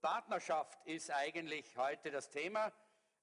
[0.00, 2.72] Partnerschaft ist eigentlich heute das Thema.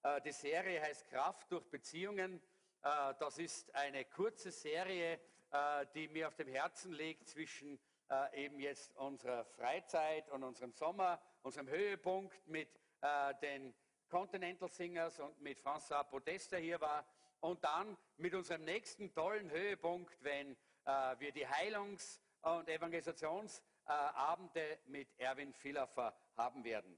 [0.04, 2.39] Äh, die Serie heißt Kraft durch Beziehungen.
[2.83, 5.19] Äh, das ist eine kurze Serie,
[5.52, 7.79] äh, die mir auf dem Herzen liegt zwischen
[8.32, 12.69] eben jetzt unserer Freizeit und unserem Sommer, unserem Höhepunkt mit
[13.41, 13.74] den
[14.07, 17.05] Continental Singers und mit François Podesta hier war
[17.41, 20.55] und dann mit unserem nächsten tollen Höhepunkt, wenn
[21.18, 26.97] wir die Heilungs- und Evangelisationsabende mit Erwin Villaffer haben werden.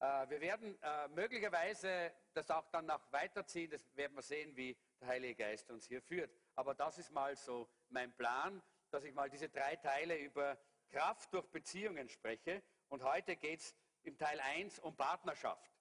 [0.00, 4.76] Äh, wir werden äh, möglicherweise das auch dann noch weiterziehen, das werden wir sehen, wie
[5.00, 6.30] der Heilige Geist uns hier führt.
[6.54, 10.58] Aber das ist mal so mein Plan, dass ich mal diese drei Teile über
[10.90, 12.62] Kraft durch Beziehungen spreche.
[12.88, 15.72] Und heute geht es im Teil 1 um Partnerschaft.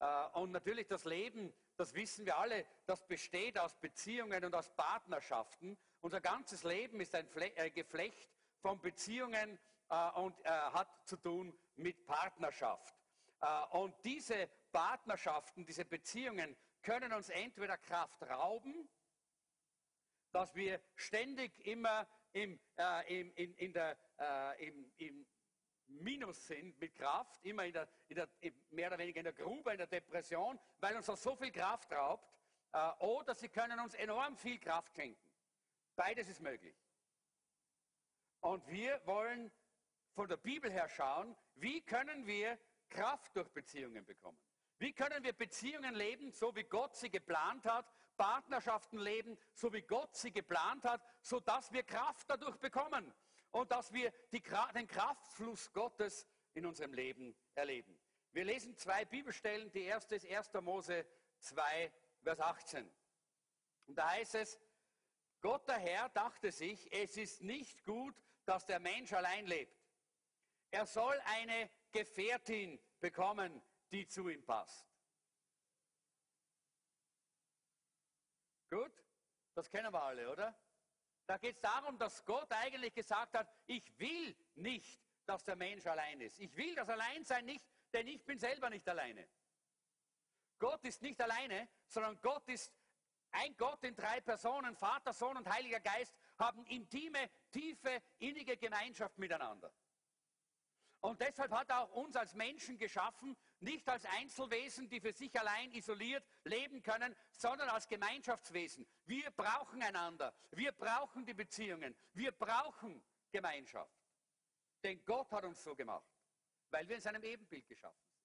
[0.00, 4.68] Äh, und natürlich das Leben, das wissen wir alle, das besteht aus Beziehungen und aus
[4.74, 5.78] Partnerschaften.
[6.00, 7.28] Unser ganzes Leben ist ein
[7.74, 8.28] Geflecht
[8.60, 9.58] von Beziehungen
[9.88, 12.98] und hat zu tun mit Partnerschaft.
[13.40, 18.88] Äh, und diese Partnerschaften, diese Beziehungen können uns entweder Kraft rauben,
[20.32, 25.26] dass wir ständig immer im, äh, im, in, in der, äh, im, im,
[25.90, 28.28] Minus sind mit Kraft, immer in der, in der,
[28.68, 31.90] mehr oder weniger in der Grube, in der Depression, weil uns das so viel Kraft
[31.90, 32.30] raubt,
[32.72, 35.18] äh, oder sie können uns enorm viel Kraft schenken.
[35.96, 36.76] Beides ist möglich.
[38.40, 39.50] Und wir wollen
[40.18, 44.36] von der Bibel her schauen, wie können wir Kraft durch Beziehungen bekommen?
[44.80, 49.82] Wie können wir Beziehungen leben, so wie Gott sie geplant hat, Partnerschaften leben, so wie
[49.82, 53.14] Gott sie geplant hat, sodass wir Kraft dadurch bekommen
[53.52, 54.42] und dass wir die,
[54.74, 57.96] den Kraftfluss Gottes in unserem Leben erleben?
[58.32, 59.70] Wir lesen zwei Bibelstellen.
[59.70, 60.52] Die erste ist 1.
[60.62, 61.06] Mose
[61.38, 61.92] 2,
[62.24, 62.90] Vers 18.
[63.86, 64.58] Und da heißt es,
[65.42, 69.77] Gott der Herr dachte sich, es ist nicht gut, dass der Mensch allein lebt.
[70.70, 74.86] Er soll eine Gefährtin bekommen, die zu ihm passt.
[78.70, 78.92] Gut?
[79.54, 80.54] Das kennen wir alle, oder?
[81.26, 85.86] Da geht es darum, dass Gott eigentlich gesagt hat, ich will nicht, dass der Mensch
[85.86, 86.38] allein ist.
[86.38, 89.28] Ich will das Alleinsein nicht, denn ich bin selber nicht alleine.
[90.58, 92.72] Gott ist nicht alleine, sondern Gott ist
[93.30, 99.18] ein Gott in drei Personen, Vater, Sohn und Heiliger Geist, haben intime, tiefe, innige Gemeinschaft
[99.18, 99.72] miteinander.
[101.00, 105.38] Und deshalb hat er auch uns als Menschen geschaffen, nicht als Einzelwesen, die für sich
[105.38, 108.86] allein isoliert leben können, sondern als Gemeinschaftswesen.
[109.06, 110.34] Wir brauchen einander.
[110.50, 111.96] Wir brauchen die Beziehungen.
[112.14, 113.94] Wir brauchen Gemeinschaft.
[114.82, 116.08] Denn Gott hat uns so gemacht,
[116.70, 118.18] weil wir in seinem Ebenbild geschaffen sind.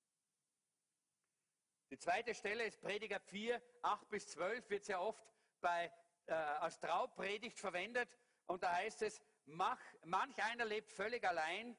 [1.92, 5.24] Die zweite Stelle ist Prediger 4, 8 bis 12, wird sehr oft
[5.62, 5.92] bei,
[6.26, 8.10] äh, als Traupredigt verwendet.
[8.48, 11.78] Und da heißt es, mach, manch einer lebt völlig allein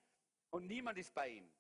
[0.54, 1.50] und niemand ist bei ihm.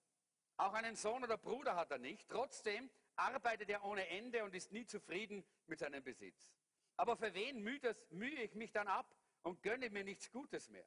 [0.56, 2.28] Auch einen Sohn oder Bruder hat er nicht.
[2.28, 6.54] Trotzdem arbeitet er ohne Ende und ist nie zufrieden mit seinem Besitz.
[6.96, 9.12] Aber für wen mühe ich mich dann ab
[9.42, 10.86] und gönne mir nichts Gutes mehr?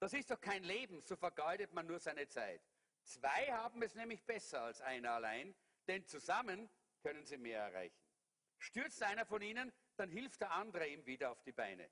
[0.00, 2.60] Das ist doch kein Leben, so vergeudet man nur seine Zeit.
[3.04, 5.54] Zwei haben es nämlich besser als einer allein,
[5.88, 6.68] denn zusammen
[7.02, 8.04] können sie mehr erreichen.
[8.58, 11.88] Stürzt einer von ihnen, dann hilft der andere ihm wieder auf die Beine.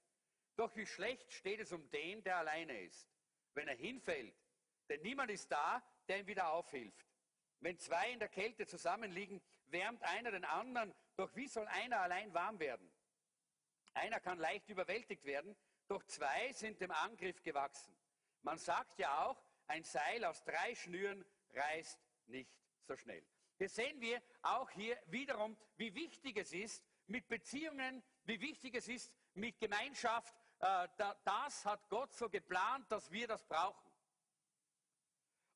[0.57, 3.09] Doch wie schlecht steht es um den, der alleine ist.
[3.55, 4.42] Wenn er hinfällt,
[4.93, 7.07] denn niemand ist da, der ihm wieder aufhilft.
[7.61, 12.35] Wenn zwei in der Kälte zusammenliegen, wärmt einer den anderen, doch wie soll einer allein
[12.35, 12.93] warm werden?
[13.95, 15.57] Einer kann leicht überwältigt werden,
[15.89, 17.97] doch zwei sind dem Angriff gewachsen.
[18.43, 21.25] Man sagt ja auch, ein Seil aus drei Schnüren
[21.55, 22.53] reißt nicht
[22.87, 23.25] so schnell.
[23.57, 28.89] Hier sehen wir auch hier wiederum, wie wichtig es ist mit Beziehungen, wie wichtig es
[28.89, 30.35] ist mit Gemeinschaft.
[30.59, 30.89] Äh,
[31.25, 33.92] das hat Gott so geplant, dass wir das brauchen.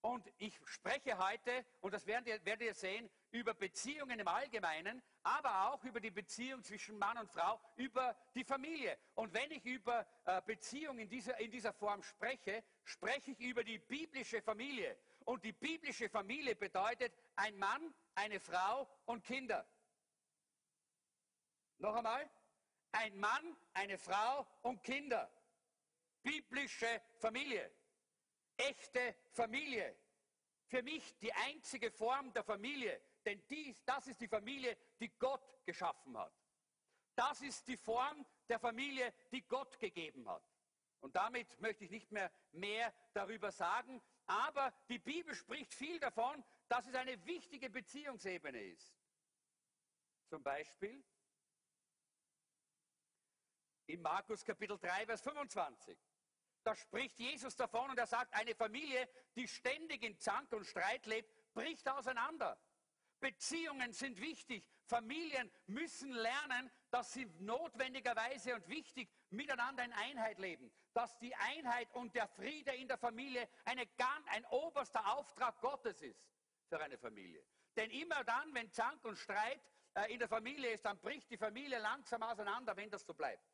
[0.07, 5.03] Und ich spreche heute, und das werdet ihr, werdet ihr sehen, über Beziehungen im Allgemeinen,
[5.25, 8.97] aber auch über die Beziehung zwischen Mann und Frau, über die Familie.
[9.15, 13.65] Und wenn ich über äh, Beziehung in dieser, in dieser Form spreche, spreche ich über
[13.65, 14.97] die biblische Familie.
[15.25, 19.67] Und die biblische Familie bedeutet ein Mann, eine Frau und Kinder.
[21.79, 22.31] Noch einmal,
[22.93, 25.29] ein Mann, eine Frau und Kinder.
[26.23, 27.76] Biblische Familie
[28.57, 29.97] echte Familie.
[30.67, 35.65] Für mich die einzige Form der Familie, denn dies, das ist die Familie, die Gott
[35.65, 36.33] geschaffen hat.
[37.15, 40.43] Das ist die Form der Familie, die Gott gegeben hat.
[41.01, 46.43] Und damit möchte ich nicht mehr mehr darüber sagen, aber die Bibel spricht viel davon,
[46.69, 48.93] dass es eine wichtige Beziehungsebene ist.
[50.29, 51.05] Zum Beispiel
[53.87, 55.97] in Markus Kapitel 3, Vers 25.
[56.67, 61.07] Da spricht Jesus davon und er sagt, eine Familie, die ständig in Zank und Streit
[61.07, 62.61] lebt, bricht auseinander.
[63.21, 64.69] Beziehungen sind wichtig.
[64.85, 70.73] Familien müssen lernen, dass sie notwendigerweise und wichtig miteinander in Einheit leben.
[70.93, 73.87] Dass die Einheit und der Friede in der Familie eine,
[74.31, 76.29] ein oberster Auftrag Gottes ist
[76.69, 77.47] für eine Familie.
[77.77, 79.61] Denn immer dann, wenn Zank und Streit
[79.95, 83.47] äh, in der Familie ist, dann bricht die Familie langsam auseinander, wenn das so bleibt.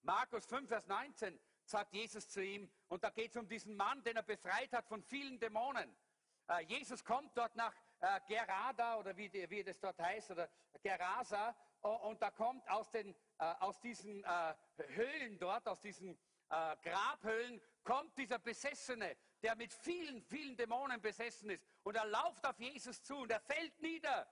[0.00, 1.38] Markus 5, Vers 19
[1.68, 4.86] sagt Jesus zu ihm, und da geht es um diesen Mann, den er befreit hat
[4.88, 5.94] von vielen Dämonen.
[6.48, 10.48] Äh, Jesus kommt dort nach äh, Gerada oder wie, wie das dort heißt, oder
[10.82, 14.24] Gerasa, und da kommt aus, den, äh, aus diesen
[14.88, 16.18] Höhlen dort, aus diesen
[16.48, 21.64] Grabhöhlen, kommt dieser Besessene, der mit vielen, vielen Dämonen besessen ist.
[21.84, 24.26] Und er lauft auf Jesus zu und er fällt nieder.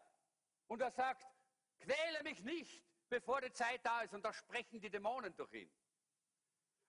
[0.67, 1.25] Und er sagt,
[1.79, 4.13] quäle mich nicht, bevor die Zeit da ist.
[4.13, 5.71] Und da sprechen die Dämonen durch ihn.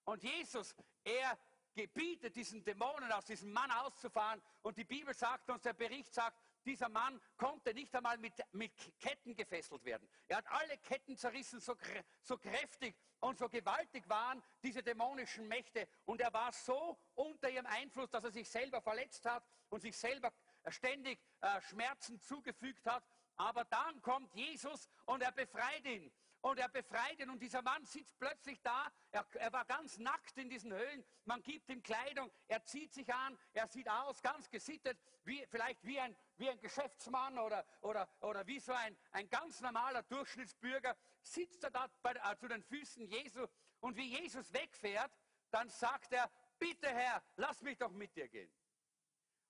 [0.07, 0.73] Und Jesus,
[1.03, 1.37] er
[1.73, 4.41] gebietet diesen Dämonen aus diesem Mann auszufahren.
[4.61, 8.71] Und die Bibel sagt uns, der Bericht sagt, dieser Mann konnte nicht einmal mit, mit
[8.99, 10.07] Ketten gefesselt werden.
[10.29, 11.75] Er hat alle Ketten zerrissen, so,
[12.21, 15.89] so kräftig und so gewaltig waren diese dämonischen Mächte.
[16.05, 19.97] Und er war so unter ihrem Einfluss, dass er sich selber verletzt hat und sich
[19.97, 20.31] selber
[20.69, 23.03] ständig äh, Schmerzen zugefügt hat.
[23.35, 27.83] Aber dann kommt Jesus und er befreit ihn und er befreit ihn und dieser Mann
[27.85, 28.91] sitzt plötzlich da.
[29.11, 31.03] Er, er, war ganz nackt in diesen Höhlen.
[31.25, 35.83] Man gibt ihm Kleidung, er zieht sich an, er sieht aus, ganz gesittet, wie, vielleicht
[35.83, 40.95] wie ein, wie ein Geschäftsmann oder, oder, oder wie so ein, ein ganz normaler Durchschnittsbürger.
[41.21, 43.45] Sitzt er da bei, äh, zu den Füßen Jesu
[43.79, 45.11] und wie Jesus wegfährt,
[45.51, 46.29] dann sagt er,
[46.59, 48.51] bitte Herr, lass mich doch mit dir gehen.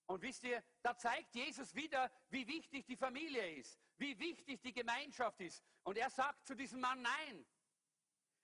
[0.08, 4.74] Und wisst ihr, da zeigt Jesus wieder, wie wichtig die Familie ist, wie wichtig die
[4.74, 5.64] Gemeinschaft ist.
[5.84, 7.46] Und er sagt zu diesem Mann, nein,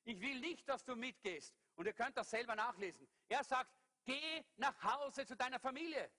[0.04, 1.56] ich will nicht, dass du mitgehst.
[1.76, 3.08] Und ihr könnt das selber nachlesen.
[3.30, 3.72] Er sagt,
[4.04, 6.12] geh nach Hause zu deiner Familie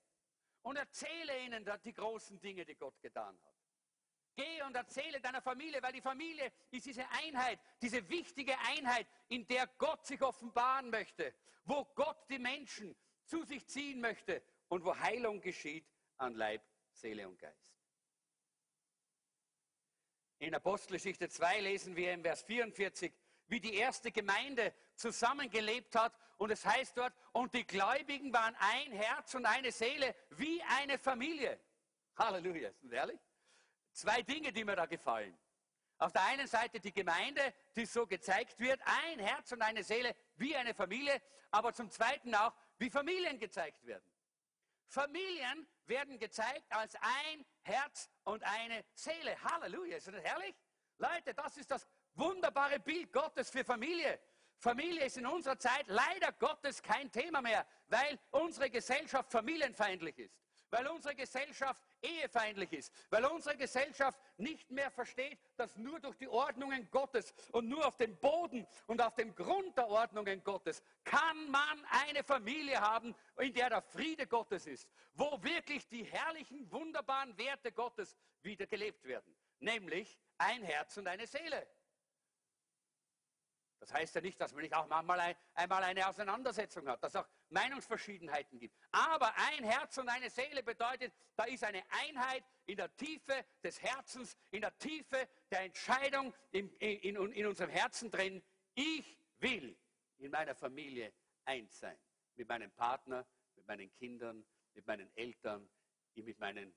[0.63, 3.55] und erzähle ihnen die großen Dinge, die Gott getan hat.
[4.33, 9.47] Geh und erzähle deiner Familie, weil die Familie ist diese Einheit, diese wichtige Einheit, in
[9.47, 12.95] der Gott sich offenbaren möchte, wo Gott die Menschen
[13.25, 15.85] zu sich ziehen möchte und wo Heilung geschieht
[16.17, 17.75] an Leib, Seele und Geist.
[20.39, 23.13] In Apostelgeschichte 2 lesen wir im Vers 44,
[23.47, 26.13] wie die erste Gemeinde zusammengelebt hat.
[26.37, 30.97] Und es heißt dort, und die Gläubigen waren ein Herz und eine Seele, wie eine
[30.97, 31.59] Familie.
[32.17, 33.19] Halleluja, ist das ehrlich?
[33.91, 35.37] Zwei Dinge, die mir da gefallen.
[35.97, 40.13] Auf der einen Seite die Gemeinde, die so gezeigt wird, ein Herz und eine Seele,
[40.35, 41.21] wie eine Familie,
[41.51, 44.03] aber zum Zweiten auch, wie Familien gezeigt werden.
[44.87, 49.41] Familien werden gezeigt als ein Herz und eine Seele.
[49.43, 50.55] Halleluja, ist das herrlich?
[50.97, 54.19] Leute, das ist das wunderbare Bild Gottes für Familie.
[54.57, 60.44] Familie ist in unserer Zeit leider Gottes kein Thema mehr, weil unsere Gesellschaft familienfeindlich ist
[60.69, 66.27] weil unsere Gesellschaft ehefeindlich ist, weil unsere Gesellschaft nicht mehr versteht, dass nur durch die
[66.27, 71.49] Ordnungen Gottes und nur auf dem Boden und auf dem Grund der Ordnungen Gottes kann
[71.49, 77.37] man eine Familie haben, in der der Friede Gottes ist, wo wirklich die herrlichen, wunderbaren
[77.37, 81.67] Werte Gottes wieder gelebt werden, nämlich ein Herz und eine Seele.
[83.79, 87.13] Das heißt ja nicht, dass man nicht auch manchmal ein, einmal eine Auseinandersetzung hat, dass
[87.13, 88.75] es auch Meinungsverschiedenheiten gibt.
[88.91, 93.81] Aber ein Herz und eine Seele bedeutet, da ist eine Einheit in der Tiefe des
[93.81, 98.41] Herzens, in der Tiefe der Entscheidung in, in, in unserem Herzen drin.
[98.73, 99.77] Ich will
[100.17, 101.13] in meiner Familie
[101.45, 101.97] eins sein.
[102.35, 105.69] Mit meinem Partner, mit meinen Kindern, mit meinen Eltern,
[106.15, 106.73] mit meinen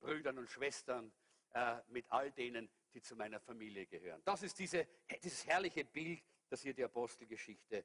[0.00, 1.12] Brüdern und Schwestern,
[1.52, 4.22] äh, mit all denen, die zu meiner Familie gehören.
[4.24, 4.86] Das ist diese,
[5.22, 7.84] dieses herrliche Bild das hier die Apostelgeschichte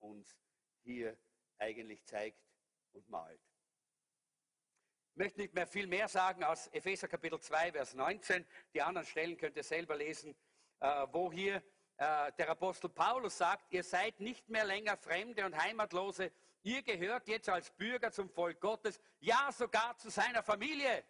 [0.00, 0.36] uns
[0.82, 1.16] hier
[1.58, 2.40] eigentlich zeigt
[2.92, 3.40] und malt.
[5.10, 8.44] Ich möchte nicht mehr viel mehr sagen aus Epheser Kapitel 2, Vers 19.
[8.74, 10.36] Die anderen Stellen könnt ihr selber lesen,
[10.80, 11.62] äh, wo hier
[11.96, 16.32] äh, der Apostel Paulus sagt, ihr seid nicht mehr länger Fremde und Heimatlose,
[16.62, 21.04] ihr gehört jetzt als Bürger zum Volk Gottes, ja sogar zu seiner Familie.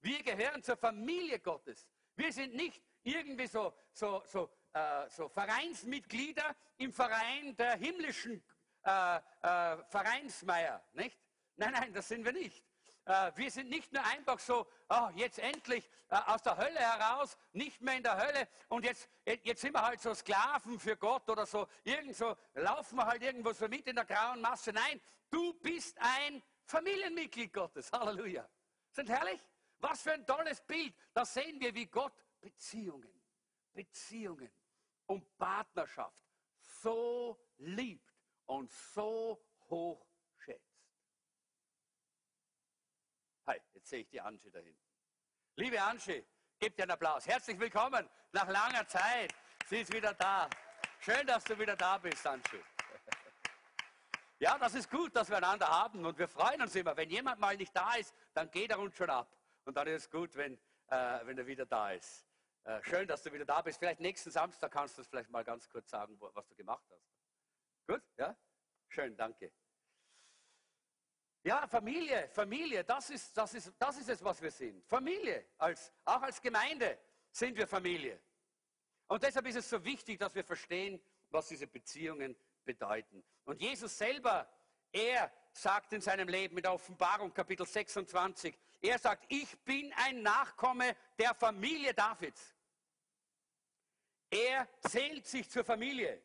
[0.00, 1.86] Wir gehören zur Familie Gottes.
[2.16, 8.44] Wir sind nicht irgendwie so, so, so äh, so Vereinsmitglieder im Verein der himmlischen
[8.84, 9.20] äh, äh,
[9.88, 11.18] Vereinsmeier, nicht?
[11.56, 12.64] Nein, nein, das sind wir nicht.
[13.04, 17.36] Äh, wir sind nicht nur einfach so, oh, jetzt endlich äh, aus der Hölle heraus,
[17.52, 21.28] nicht mehr in der Hölle und jetzt, jetzt sind wir halt so Sklaven für Gott
[21.30, 24.72] oder so, irgend so, laufen wir halt irgendwo so mit in der grauen Masse.
[24.72, 25.00] Nein,
[25.30, 27.92] du bist ein Familienmitglied Gottes.
[27.92, 28.48] Halleluja.
[28.90, 29.40] Sind herrlich?
[29.78, 30.94] Was für ein tolles Bild.
[31.12, 33.22] Da sehen wir, wie Gott Beziehungen,
[33.72, 34.50] Beziehungen
[35.06, 36.16] und Partnerschaft
[36.58, 38.12] so liebt
[38.46, 40.06] und so hoch
[40.36, 40.84] schätzt.
[43.46, 44.80] Hi, jetzt sehe ich die Anschi da hinten.
[45.56, 46.24] Liebe Anschi,
[46.58, 47.26] gebt dir einen Applaus.
[47.26, 49.34] Herzlich willkommen nach langer Zeit.
[49.66, 50.48] Sie ist wieder da.
[51.00, 52.58] Schön, dass du wieder da bist, Anschi.
[54.40, 56.94] Ja, das ist gut, dass wir einander haben und wir freuen uns immer.
[56.96, 59.34] Wenn jemand mal nicht da ist, dann geht er uns schon ab.
[59.64, 60.58] Und dann ist es gut, wenn,
[60.88, 62.26] äh, wenn er wieder da ist.
[62.64, 63.78] Äh, schön, dass du wieder da bist.
[63.78, 67.06] Vielleicht nächsten Samstag kannst du es vielleicht mal ganz kurz sagen, was du gemacht hast.
[67.86, 68.02] Gut?
[68.16, 68.34] Ja?
[68.88, 69.52] Schön, danke.
[71.42, 74.82] Ja, Familie, Familie, das ist, das, ist, das ist es, was wir sind.
[74.86, 76.98] Familie, als, auch als Gemeinde
[77.30, 78.18] sind wir Familie.
[79.08, 83.22] Und deshalb ist es so wichtig, dass wir verstehen, was diese Beziehungen bedeuten.
[83.44, 84.48] Und Jesus selber,
[84.90, 90.96] er sagt in seinem Leben der Offenbarung Kapitel 26, er sagt, ich bin ein Nachkomme
[91.18, 92.53] der Familie Davids.
[94.34, 96.20] Er zählt sich zur Familie.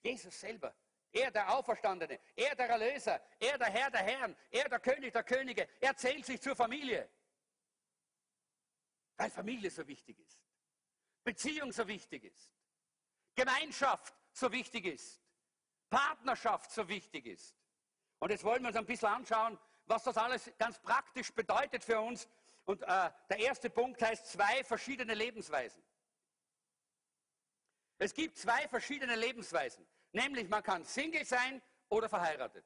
[0.00, 0.72] Jesus selber.
[1.10, 5.24] Er der Auferstandene, er der Erlöser, er der Herr der Herren, er der König der
[5.24, 7.08] Könige, er zählt sich zur Familie.
[9.16, 10.40] Weil Familie so wichtig ist,
[11.22, 12.52] Beziehung so wichtig ist,
[13.34, 15.20] Gemeinschaft so wichtig ist,
[15.88, 17.56] Partnerschaft so wichtig ist.
[18.18, 22.00] Und jetzt wollen wir uns ein bisschen anschauen, was das alles ganz praktisch bedeutet für
[22.00, 22.28] uns.
[22.64, 25.82] Und äh, der erste Punkt heißt zwei verschiedene Lebensweisen.
[27.98, 29.86] Es gibt zwei verschiedene Lebensweisen.
[30.12, 32.64] Nämlich man kann Single sein oder verheiratet.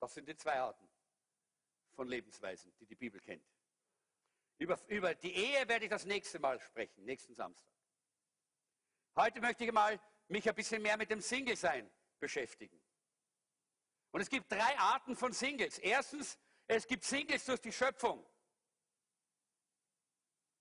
[0.00, 0.88] Das sind die zwei Arten
[1.94, 3.44] von Lebensweisen, die die Bibel kennt.
[4.58, 7.72] Über, über die Ehe werde ich das nächste Mal sprechen, nächsten Samstag.
[9.16, 12.80] Heute möchte ich mal mich ein bisschen mehr mit dem Single-Sein beschäftigen.
[14.10, 15.78] Und es gibt drei Arten von Singles.
[15.78, 18.24] Erstens, es gibt Singles durch die Schöpfung.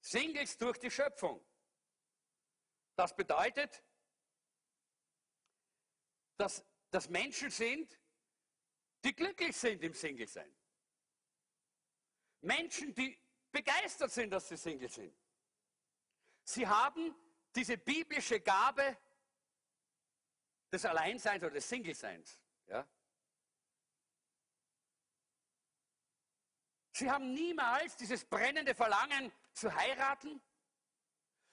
[0.08, 1.46] Singles durch die Schöpfung.
[2.96, 3.84] Das bedeutet,
[6.38, 8.00] dass das Menschen sind,
[9.04, 10.56] die glücklich sind im Single-Sein.
[12.42, 13.20] Menschen, die
[13.52, 15.14] begeistert sind, dass sie Single sind.
[16.44, 17.14] Sie haben
[17.54, 18.98] diese biblische Gabe
[20.72, 22.40] des Alleinseins oder des Single-Seins.
[22.68, 22.88] Ja?
[26.94, 30.42] Sie haben niemals dieses brennende Verlangen zu heiraten,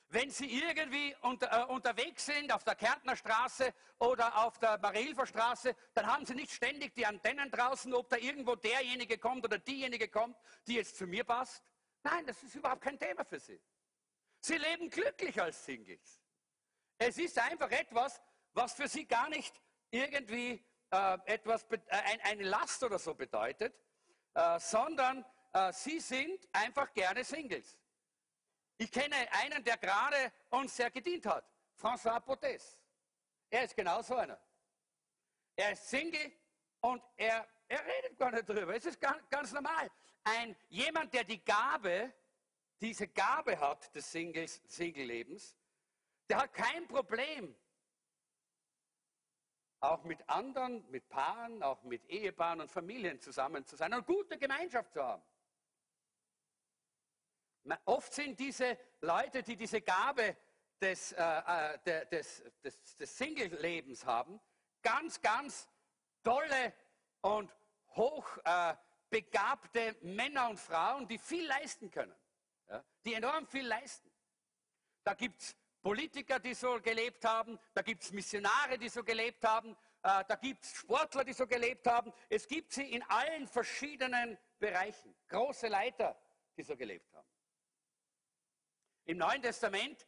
[0.08, 5.26] wenn Sie irgendwie unter, äh, unterwegs sind auf der Kärntner Straße oder auf der Marilfer
[5.26, 9.58] Straße, dann haben Sie nicht ständig die Antennen draußen, ob da irgendwo derjenige kommt oder
[9.58, 11.64] diejenige kommt, die jetzt zu mir passt.
[12.04, 13.60] Nein, das ist überhaupt kein Thema für Sie.
[14.40, 16.20] Sie leben glücklich als Singles.
[16.98, 18.20] Es ist einfach etwas,
[18.52, 23.74] was für Sie gar nicht irgendwie äh, etwas, äh, ein, eine Last oder so bedeutet,
[24.34, 27.78] äh, sondern äh, Sie sind einfach gerne Singles.
[28.76, 31.44] Ich kenne einen, der gerade uns sehr gedient hat.
[31.80, 32.78] François Potes.
[33.50, 34.40] Er ist genau so einer.
[35.56, 36.32] Er ist Single
[36.80, 38.74] und er, er redet gar nicht drüber.
[38.74, 39.90] Es ist ganz, ganz normal.
[40.24, 42.12] Ein, jemand, der die Gabe,
[42.80, 45.56] diese Gabe hat des Single-Lebens,
[46.28, 47.54] der hat kein Problem,
[49.80, 54.38] auch mit anderen, mit Paaren, auch mit Ehepaaren und Familien zusammen zu sein und gute
[54.38, 55.22] Gemeinschaft zu haben.
[57.84, 60.36] Oft sind diese Leute, die diese Gabe
[60.80, 61.22] des, äh,
[61.84, 64.40] äh des, des, des Single-Lebens haben,
[64.82, 65.68] ganz, ganz
[66.22, 66.74] tolle
[67.22, 67.50] und
[67.94, 72.14] hochbegabte äh, Männer und Frauen, die viel leisten können,
[72.68, 74.10] ja, die enorm viel leisten.
[75.04, 79.44] Da gibt es Politiker, die so gelebt haben, da gibt es Missionare, die so gelebt
[79.44, 82.12] haben, äh, da gibt es Sportler, die so gelebt haben.
[82.28, 86.18] Es gibt sie in allen verschiedenen Bereichen, große Leiter,
[86.56, 87.28] die so gelebt haben.
[89.04, 90.06] Im Neuen Testament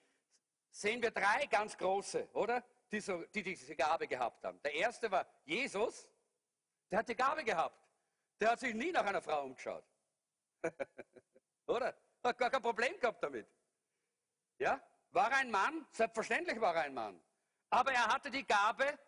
[0.71, 2.65] sehen wir drei ganz große, oder?
[2.91, 4.61] Die, so, die diese Gabe gehabt haben.
[4.63, 6.09] Der erste war Jesus,
[6.91, 7.83] der hat die Gabe gehabt.
[8.41, 9.85] Der hat sich nie nach einer Frau umgeschaut.
[11.67, 11.97] oder?
[12.23, 13.49] Hat gar kein Problem gehabt damit.
[14.59, 14.81] Ja?
[15.11, 15.87] War ein Mann?
[15.91, 17.21] Selbstverständlich war er ein Mann.
[17.71, 18.99] Aber er hatte die Gabe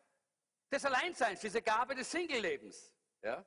[0.70, 2.94] des Alleinseins, diese Gabe des Single-Lebens.
[3.22, 3.44] Ja?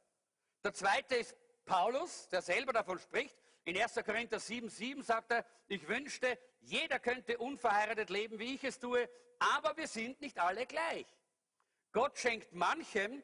[0.63, 3.95] Der zweite ist Paulus, der selber davon spricht, in 1.
[4.05, 9.09] Korinther 7, 7 sagt er, ich wünschte, jeder könnte unverheiratet leben, wie ich es tue,
[9.39, 11.07] aber wir sind nicht alle gleich.
[11.91, 13.23] Gott schenkt manchem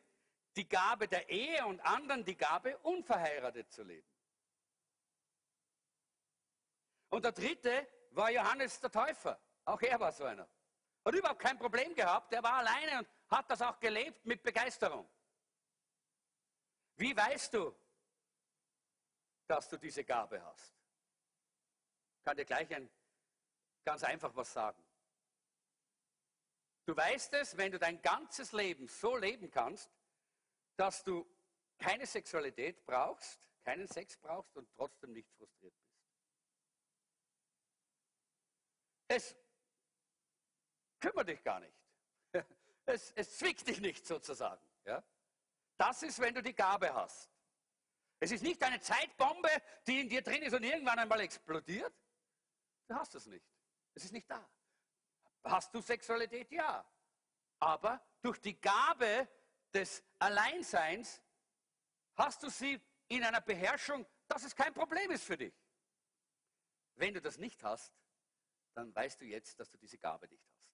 [0.56, 4.08] die Gabe der Ehe und anderen die Gabe, unverheiratet zu leben.
[7.10, 9.40] Und der dritte war Johannes der Täufer.
[9.66, 10.48] Auch er war so einer.
[11.06, 12.34] Hat überhaupt kein Problem gehabt.
[12.34, 15.08] Er war alleine und hat das auch gelebt mit Begeisterung.
[16.96, 17.74] Wie weißt du,
[19.48, 20.74] dass du diese Gabe hast.
[22.20, 22.90] Ich kann dir gleich ein,
[23.86, 24.84] ganz einfach was sagen.
[26.86, 29.90] Du weißt es, wenn du dein ganzes Leben so leben kannst,
[30.78, 31.26] dass du
[31.78, 35.98] keine Sexualität brauchst, keinen Sex brauchst und trotzdem nicht frustriert bist.
[39.10, 39.36] Es
[41.00, 41.76] kümmert dich gar nicht.
[42.90, 44.66] Es, es zwickt dich nicht sozusagen.
[44.86, 45.04] Ja?
[45.76, 47.30] Das ist, wenn du die Gabe hast.
[48.20, 49.50] Es ist nicht eine Zeitbombe,
[49.86, 51.94] die in dir drin ist und irgendwann einmal explodiert.
[52.88, 53.46] Du hast es nicht.
[53.94, 54.50] Es ist nicht da.
[55.44, 56.52] Hast du Sexualität?
[56.52, 56.86] Ja.
[57.60, 59.28] Aber durch die Gabe
[59.74, 61.22] des Alleinseins
[62.16, 65.54] hast du sie in einer Beherrschung, dass es kein Problem ist für dich.
[66.96, 67.94] Wenn du das nicht hast,
[68.74, 70.68] dann weißt du jetzt, dass du diese Gabe nicht hast.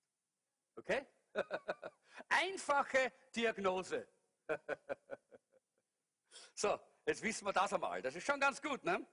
[0.76, 1.06] Okay?
[2.30, 4.08] Einfache Diagnose.
[6.54, 8.02] so, jetzt wissen wir das einmal.
[8.02, 9.06] Das ist schon ganz gut, ne?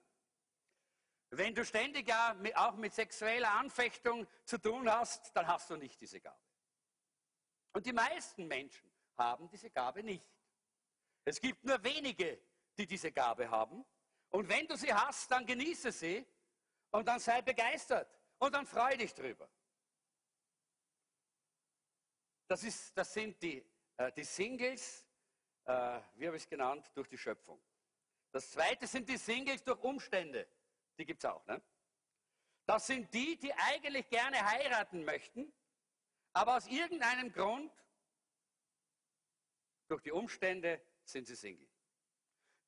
[1.31, 6.01] Wenn du ständig ja auch mit sexueller Anfechtung zu tun hast, dann hast du nicht
[6.01, 6.41] diese Gabe.
[7.73, 10.27] Und die meisten Menschen haben diese Gabe nicht.
[11.25, 12.41] Es gibt nur wenige,
[12.77, 13.85] die diese Gabe haben.
[14.31, 16.27] Und wenn du sie hast, dann genieße sie
[16.91, 19.49] und dann sei begeistert und dann freue dich drüber.
[22.49, 23.65] Das, ist, das sind die,
[23.97, 25.07] äh, die Singles,
[25.67, 27.63] äh, wie habe ich es genannt, durch die Schöpfung.
[28.33, 30.47] Das zweite sind die Singles durch Umstände.
[30.99, 31.45] Die gibt es auch.
[31.47, 31.61] Ne?
[32.67, 35.53] Das sind die, die eigentlich gerne heiraten möchten,
[36.33, 37.73] aber aus irgendeinem Grund,
[39.89, 41.69] durch die Umstände, sind sie Single.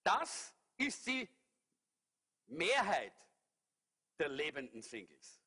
[0.03, 1.29] Das ist die
[2.47, 3.15] Mehrheit
[4.19, 5.41] der lebenden Singles.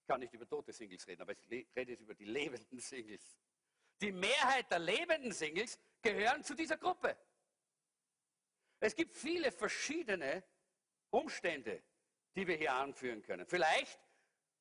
[0.00, 3.38] Ich kann nicht über tote Singles reden, aber ich rede jetzt über die lebenden Singles.
[4.00, 7.16] Die Mehrheit der lebenden Singles gehören zu dieser Gruppe.
[8.82, 10.42] Es gibt viele verschiedene
[11.10, 11.84] Umstände,
[12.34, 13.46] die wir hier anführen können.
[13.46, 14.00] Vielleicht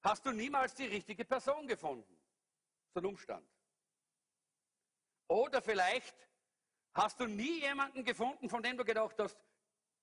[0.04, 2.22] hast du niemals die richtige Person gefunden.
[2.94, 3.50] So ein Umstand.
[5.28, 6.16] Oder vielleicht
[6.94, 9.40] hast du nie jemanden gefunden, von dem du gedacht hast,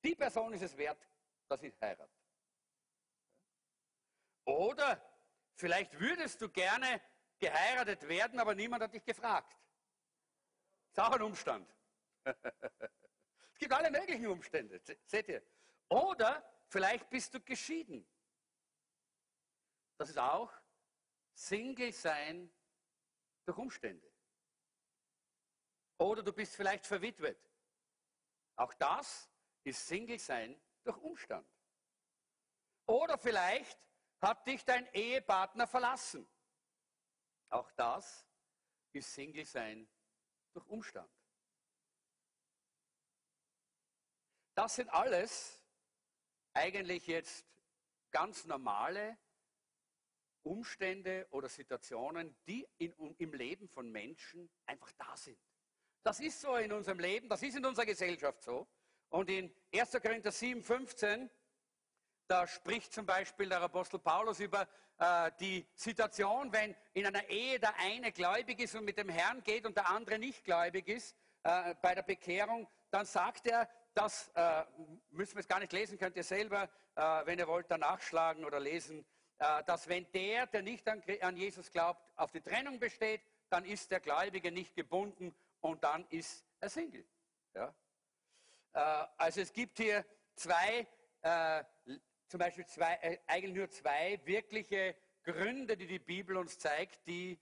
[0.03, 1.09] die Person ist es wert,
[1.47, 2.11] dass ich heirate.
[4.47, 5.01] Oder
[5.55, 7.01] vielleicht würdest du gerne
[7.39, 9.57] geheiratet werden, aber niemand hat dich gefragt.
[10.91, 11.73] Ist auch ein Umstand.
[13.59, 15.43] es gibt alle möglichen Umstände, seht ihr.
[15.89, 18.09] Oder vielleicht bist du geschieden.
[19.97, 20.53] Das ist auch
[21.35, 22.55] Single sein
[23.45, 24.09] durch Umstände.
[25.99, 27.37] Oder du bist vielleicht verwitwet.
[28.55, 29.29] Auch das
[29.65, 31.49] ist Single sein durch Umstand.
[32.87, 33.77] Oder vielleicht
[34.21, 36.29] hat dich dein Ehepartner verlassen.
[37.49, 38.25] Auch das
[38.93, 39.89] ist Single sein
[40.53, 41.11] durch Umstand.
[44.59, 45.63] Das sind alles
[46.53, 47.47] eigentlich jetzt
[48.11, 49.17] ganz normale
[50.43, 55.39] Umstände oder Situationen, die in, im Leben von Menschen einfach da sind.
[56.03, 58.67] Das ist so in unserem Leben, das ist in unserer Gesellschaft so.
[59.11, 59.93] Und in 1.
[60.03, 61.31] Korinther 7, 15,
[62.27, 64.67] da spricht zum Beispiel der Apostel Paulus über
[64.99, 69.41] äh, die Situation, wenn in einer Ehe der eine gläubig ist und mit dem Herrn
[69.45, 74.31] geht und der andere nicht gläubig ist, äh, bei der Bekehrung, dann sagt er, das
[74.35, 74.65] äh,
[75.11, 78.45] müssen wir es gar nicht lesen, könnt ihr selber, äh, wenn ihr wollt, da nachschlagen
[78.45, 79.05] oder lesen,
[79.39, 83.65] äh, dass wenn der, der nicht an, an Jesus glaubt, auf die Trennung besteht, dann
[83.65, 87.05] ist der Gläubige nicht gebunden und dann ist er Single.
[87.55, 87.75] Ja?
[88.73, 90.05] Äh, also es gibt hier
[90.37, 90.87] zwei,
[91.23, 91.65] äh,
[92.29, 97.39] zum Beispiel zwei, äh, eigentlich nur zwei wirkliche Gründe, die die Bibel uns zeigt, die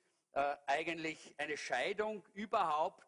[0.66, 3.07] eigentlich eine Scheidung überhaupt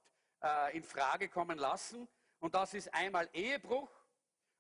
[0.72, 2.08] in Frage kommen lassen.
[2.40, 3.90] Und das ist einmal Ehebruch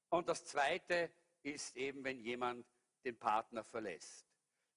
[0.08, 1.10] und das zweite
[1.42, 2.66] ist eben, wenn jemand
[3.04, 4.26] den Partner verlässt.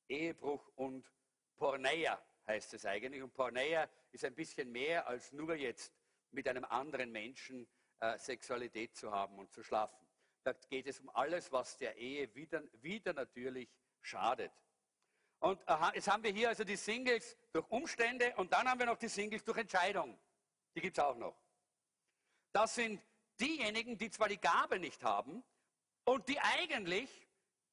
[0.08, 1.10] Ehebruch und
[1.58, 3.24] Porneia heißt es eigentlich.
[3.24, 5.94] Und Porneia ist ein bisschen mehr als nur jetzt
[6.32, 7.68] mit einem anderen Menschen
[8.00, 10.08] äh, Sexualität zu haben und zu schlafen.
[10.44, 14.52] Da geht es um alles, was der Ehe wieder, wieder natürlich schadet.
[15.40, 15.60] Und
[15.94, 19.08] jetzt haben wir hier also die Singles durch Umstände und dann haben wir noch die
[19.08, 20.20] Singles durch Entscheidung.
[20.76, 21.36] Die gibt es auch noch.
[22.52, 23.02] Das sind
[23.40, 25.44] diejenigen, die zwar die Gabe nicht haben
[26.04, 27.28] und die eigentlich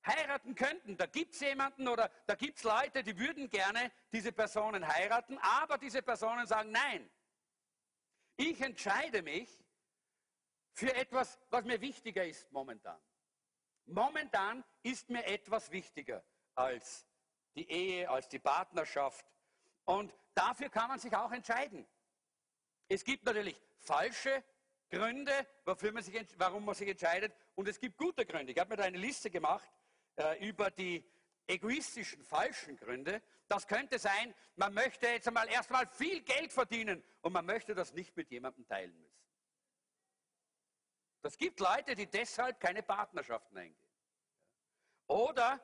[0.07, 0.97] heiraten könnten.
[0.97, 5.39] Da gibt es jemanden oder da gibt es Leute, die würden gerne diese Personen heiraten,
[5.39, 7.11] aber diese Personen sagen nein.
[8.37, 9.51] Ich entscheide mich
[10.73, 13.01] für etwas, was mir wichtiger ist momentan.
[13.87, 17.07] Momentan ist mir etwas wichtiger als
[17.55, 19.27] die Ehe, als die Partnerschaft.
[19.85, 21.87] Und dafür kann man sich auch entscheiden.
[22.87, 24.45] Es gibt natürlich falsche
[24.91, 28.53] Gründe, man sich, warum man sich entscheidet, und es gibt gute Gründe.
[28.53, 29.69] Ich habe mir da eine Liste gemacht
[30.17, 31.05] äh, über die
[31.47, 33.23] egoistischen, falschen Gründe.
[33.49, 37.93] Das könnte sein, man möchte jetzt einmal erstmal viel Geld verdienen und man möchte das
[37.93, 39.19] nicht mit jemandem teilen müssen.
[41.23, 43.77] Es gibt Leute, die deshalb keine Partnerschaften eingehen.
[45.07, 45.61] Oder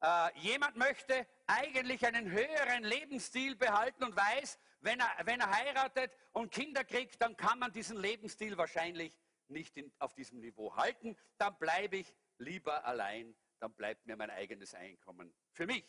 [0.00, 6.12] äh, jemand möchte eigentlich einen höheren Lebensstil behalten und weiß, wenn er, wenn er heiratet
[6.32, 9.16] und Kinder kriegt, dann kann man diesen Lebensstil wahrscheinlich
[9.48, 11.16] nicht in, auf diesem Niveau halten.
[11.38, 15.86] Dann bleibe ich lieber allein, dann bleibt mir mein eigenes Einkommen für mich.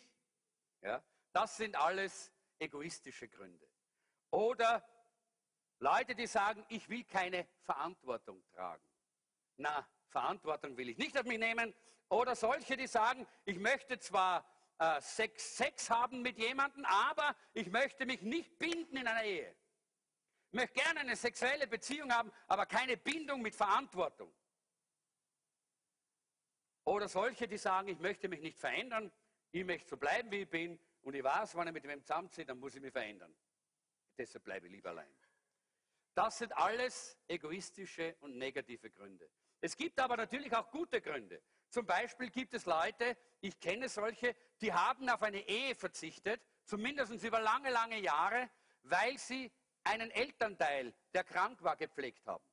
[0.82, 1.03] Ja?
[1.32, 3.67] Das sind alles egoistische Gründe.
[4.29, 4.88] Oder
[5.79, 8.84] Leute, die sagen, ich will keine Verantwortung tragen.
[9.58, 11.73] Na, Verantwortung will ich nicht auf mich nehmen.
[12.10, 14.45] Oder solche, die sagen, ich möchte zwar
[14.84, 19.56] äh, Sex, Sex haben mit jemandem, aber ich möchte mich nicht binden in einer Ehe.
[20.52, 24.34] Ich möchte gerne eine sexuelle Beziehung haben, aber keine Bindung mit Verantwortung.
[26.84, 29.12] Oder solche, die sagen, ich möchte mich nicht verändern,
[29.52, 32.46] ich möchte so bleiben, wie ich bin und ich weiß, wenn ich mit wem zusammenziehe,
[32.46, 33.34] dann muss ich mich verändern.
[34.17, 35.15] Deshalb bleibe ich lieber allein.
[36.13, 39.30] Das sind alles egoistische und negative Gründe.
[39.62, 41.41] Es gibt aber natürlich auch gute Gründe.
[41.73, 47.12] Zum Beispiel gibt es Leute, ich kenne solche, die haben auf eine Ehe verzichtet, zumindest
[47.23, 48.47] über lange, lange Jahre,
[48.83, 49.51] weil sie
[49.83, 52.45] einen Elternteil, der krank war, gepflegt haben.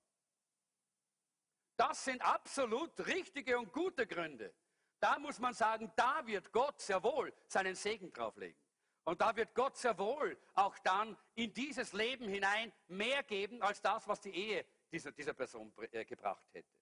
[1.76, 4.54] Das sind absolut richtige und gute Gründe.
[5.00, 8.58] Da muss man sagen, da wird Gott sehr wohl seinen Segen drauflegen.
[9.04, 13.82] Und da wird Gott sehr wohl auch dann in dieses Leben hinein mehr geben, als
[13.82, 16.72] das, was die Ehe dieser, dieser Person äh, gebracht hätte.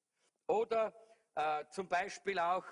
[0.46, 0.94] Oder
[1.38, 2.64] äh, zum Beispiel auch,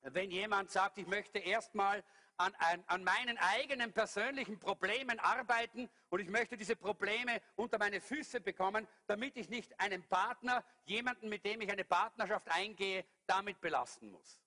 [0.00, 2.02] wenn jemand sagt, ich möchte erstmal
[2.36, 8.00] an, an, an meinen eigenen persönlichen Problemen arbeiten und ich möchte diese Probleme unter meine
[8.00, 13.60] Füße bekommen, damit ich nicht einen Partner, jemanden, mit dem ich eine Partnerschaft eingehe, damit
[13.60, 14.40] belasten muss.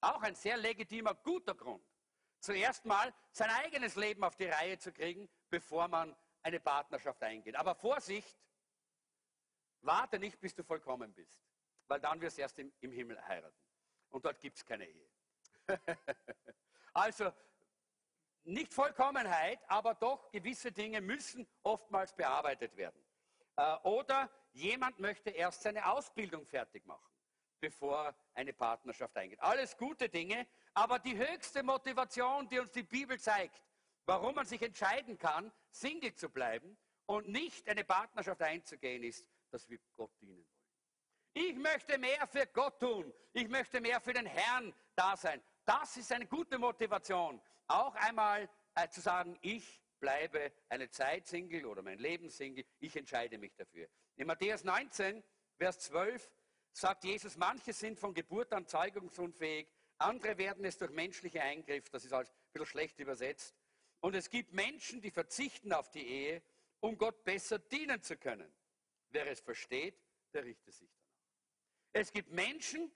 [0.00, 1.84] Auch ein sehr legitimer, guter Grund.
[2.40, 7.54] Zuerst mal sein eigenes Leben auf die Reihe zu kriegen, bevor man eine Partnerschaft eingeht.
[7.54, 8.36] Aber Vorsicht,
[9.82, 11.42] warte nicht, bis du vollkommen bist
[11.92, 13.54] weil dann wirst du erst im, im Himmel heiraten.
[14.08, 15.08] Und dort gibt es keine Ehe.
[16.94, 17.30] also
[18.44, 22.98] nicht Vollkommenheit, aber doch gewisse Dinge müssen oftmals bearbeitet werden.
[23.56, 27.12] Äh, oder jemand möchte erst seine Ausbildung fertig machen,
[27.60, 29.40] bevor eine Partnerschaft eingeht.
[29.40, 33.62] Alles gute Dinge, aber die höchste Motivation, die uns die Bibel zeigt,
[34.06, 39.68] warum man sich entscheiden kann, Single zu bleiben und nicht eine Partnerschaft einzugehen, ist, dass
[39.68, 40.61] wir Gott dienen wollen.
[41.34, 43.12] Ich möchte mehr für Gott tun.
[43.32, 45.42] Ich möchte mehr für den Herrn da sein.
[45.64, 47.40] Das ist eine gute Motivation.
[47.68, 52.64] Auch einmal äh, zu sagen, ich bleibe eine Zeit Single oder mein Leben Single.
[52.80, 53.88] Ich entscheide mich dafür.
[54.16, 55.22] In Matthäus 19,
[55.56, 56.30] Vers 12
[56.72, 59.68] sagt Jesus, manche sind von Geburt an zeugungsunfähig,
[59.98, 63.54] andere werden es durch menschliche Eingriff, das ist halt ein bisschen schlecht übersetzt.
[64.00, 66.42] Und es gibt Menschen, die verzichten auf die Ehe,
[66.80, 68.52] um Gott besser dienen zu können.
[69.10, 69.96] Wer es versteht,
[70.32, 70.90] der richtet sich
[71.92, 72.90] es gibt Menschen,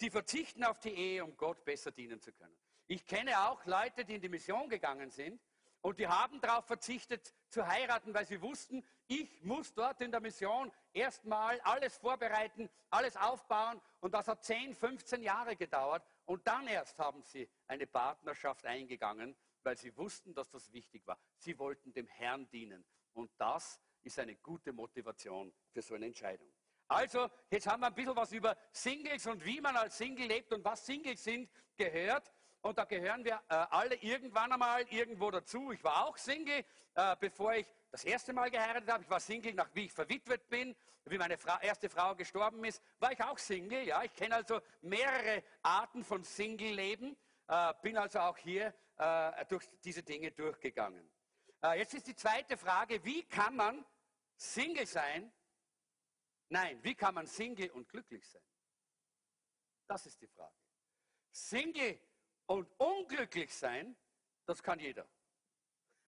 [0.00, 2.56] die verzichten auf die Ehe, um Gott besser dienen zu können.
[2.86, 5.40] Ich kenne auch Leute, die in die Mission gegangen sind
[5.82, 10.20] und die haben darauf verzichtet zu heiraten, weil sie wussten, ich muss dort in der
[10.20, 16.66] Mission erstmal alles vorbereiten, alles aufbauen und das hat 10, 15 Jahre gedauert und dann
[16.66, 21.18] erst haben sie eine Partnerschaft eingegangen, weil sie wussten, dass das wichtig war.
[21.36, 26.50] Sie wollten dem Herrn dienen und das ist eine gute Motivation für so eine Entscheidung.
[26.90, 30.52] Also, jetzt haben wir ein bisschen was über Singles und wie man als Single lebt
[30.52, 32.32] und was Singles sind gehört.
[32.62, 35.70] Und da gehören wir äh, alle irgendwann einmal irgendwo dazu.
[35.70, 39.04] Ich war auch Single, äh, bevor ich das erste Mal geheiratet habe.
[39.04, 40.74] Ich war Single, nach wie ich verwitwet bin,
[41.04, 43.86] wie meine Fra erste Frau gestorben ist, war ich auch Single.
[43.86, 49.64] Ja, ich kenne also mehrere Arten von Single-Leben, äh, bin also auch hier äh, durch
[49.84, 51.08] diese Dinge durchgegangen.
[51.62, 53.86] Äh, jetzt ist die zweite Frage: Wie kann man
[54.36, 55.32] Single sein
[56.50, 58.42] Nein, wie kann man Single und glücklich sein?
[59.86, 60.54] Das ist die Frage.
[61.30, 62.00] Single
[62.46, 63.96] und unglücklich sein,
[64.46, 65.08] das kann jeder.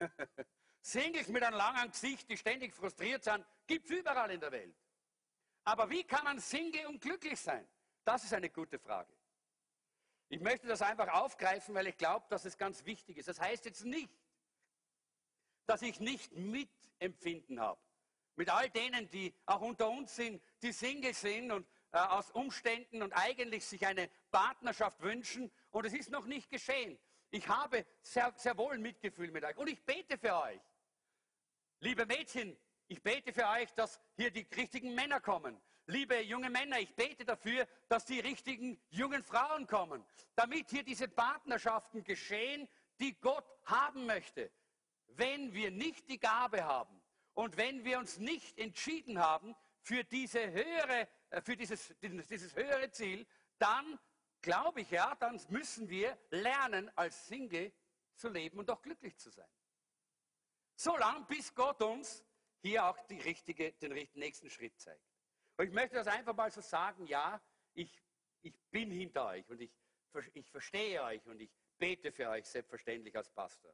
[0.81, 4.75] Singles mit einem langen Gesicht, die ständig frustriert sind, gibt es überall in der Welt.
[5.63, 7.65] Aber wie kann man Single und glücklich sein?
[8.03, 9.13] Das ist eine gute Frage.
[10.27, 13.29] Ich möchte das einfach aufgreifen, weil ich glaube, dass es ganz wichtig ist.
[13.29, 14.11] Das heißt jetzt nicht,
[15.67, 17.82] dass ich nicht mitempfinden habe
[18.35, 23.01] mit all denen, die auch unter uns sind, die Single sind und äh, aus Umständen
[23.03, 25.51] und eigentlich sich eine Partnerschaft wünschen.
[25.71, 26.97] Und es ist noch nicht geschehen.
[27.29, 29.57] Ich habe sehr, sehr wohl Mitgefühl mit euch.
[29.57, 30.61] Und ich bete für euch.
[31.79, 35.59] Liebe Mädchen, ich bete für euch, dass hier die richtigen Männer kommen.
[35.85, 41.09] Liebe junge Männer, ich bete dafür, dass die richtigen jungen Frauen kommen, damit hier diese
[41.09, 42.69] Partnerschaften geschehen,
[42.99, 44.49] die Gott haben möchte.
[45.07, 47.02] Wenn wir nicht die Gabe haben,
[47.33, 52.91] und wenn wir uns nicht entschieden haben für diese höhere äh, für dieses, dieses höhere
[52.91, 53.25] Ziel,
[53.57, 53.99] dann
[54.41, 57.73] glaube ich ja, dann müssen wir lernen, als Single
[58.15, 59.49] zu leben und auch glücklich zu sein.
[60.75, 62.23] So lange, bis Gott uns
[62.61, 65.03] hier auch richtige, den nächsten Schritt zeigt.
[65.57, 67.41] Und ich möchte das einfach mal so sagen, ja,
[67.73, 68.01] ich,
[68.41, 69.71] ich bin hinter euch und ich,
[70.33, 73.73] ich verstehe euch und ich bete für euch selbstverständlich als Pastor.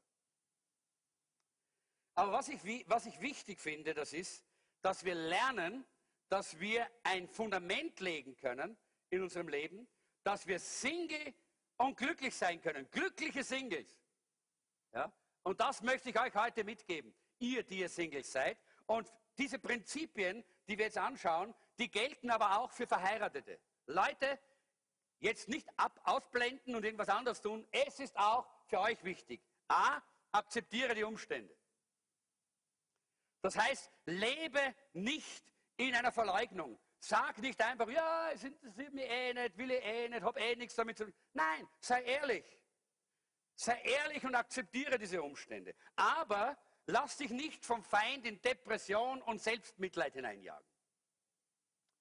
[2.20, 4.44] Aber was ich, was ich wichtig finde, das ist,
[4.82, 5.86] dass wir lernen,
[6.28, 8.76] dass wir ein Fundament legen können
[9.10, 9.88] in unserem Leben,
[10.24, 11.34] dass wir Single
[11.78, 12.92] und glücklich sein können.
[12.92, 13.98] Glückliche Singles.
[14.92, 15.10] Ja?
[15.44, 17.16] Und das möchte ich euch heute mitgeben.
[17.38, 18.58] Ihr, die ihr Singles seid.
[18.86, 23.62] Und diese Prinzipien, die wir jetzt anschauen, die gelten aber auch für Verheiratete.
[23.86, 24.38] Leute,
[25.20, 27.66] jetzt nicht ab, ausblenden und irgendwas anderes tun.
[27.72, 29.40] Es ist auch für euch wichtig.
[29.70, 30.02] A,
[30.34, 31.58] akzeptiere die Umstände.
[33.42, 35.44] Das heißt, lebe nicht
[35.78, 36.80] in einer Verleugnung.
[37.00, 40.56] Sag nicht einfach, ja, es interessiert mich eh nicht, will ich eh nicht, habe eh
[40.56, 41.14] nichts damit zu tun.
[41.34, 42.46] Nein, sei ehrlich.
[43.56, 45.74] Sei ehrlich und akzeptiere diese Umstände.
[45.96, 50.68] Aber lass dich nicht vom Feind in Depression und Selbstmitleid hineinjagen.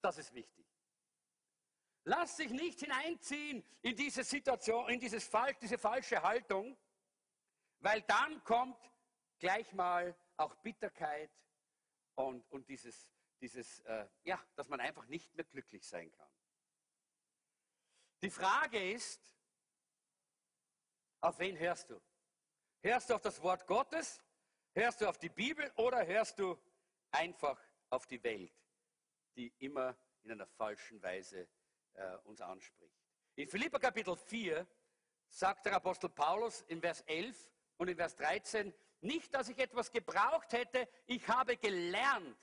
[0.01, 0.65] Das ist wichtig.
[2.03, 5.29] Lass dich nicht hineinziehen in diese Situation, in dieses,
[5.61, 6.77] diese falsche Haltung,
[7.79, 8.77] weil dann kommt
[9.37, 11.31] gleich mal auch Bitterkeit
[12.15, 13.07] und, und dieses,
[13.41, 16.29] dieses äh, ja, dass man einfach nicht mehr glücklich sein kann.
[18.21, 19.31] Die Frage ist,
[21.21, 22.01] auf wen hörst du?
[22.81, 24.21] Hörst du auf das Wort Gottes?
[24.73, 26.57] Hörst du auf die Bibel oder hörst du
[27.11, 28.53] einfach auf die Welt,
[29.35, 31.49] die immer in einer falschen Weise
[31.93, 32.95] äh, uns anspricht?
[33.35, 34.65] In Philippa Kapitel 4
[35.27, 39.91] sagt der Apostel Paulus in Vers 11 und in Vers 13, nicht, dass ich etwas
[39.91, 42.37] gebraucht hätte, ich habe gelernt,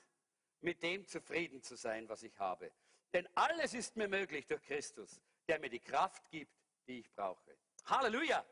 [0.61, 2.71] mit dem zufrieden zu sein, was ich habe.
[3.13, 6.53] Denn alles ist mir möglich durch Christus, der mir die Kraft gibt,
[6.87, 7.57] die ich brauche.
[7.85, 8.45] Halleluja!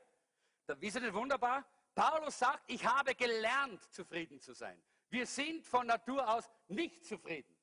[0.77, 1.67] Wie ist denn wunderbar?
[1.93, 4.81] Paulus sagt, ich habe gelernt, zufrieden zu sein.
[5.09, 7.55] Wir sind von Natur aus nicht zufrieden.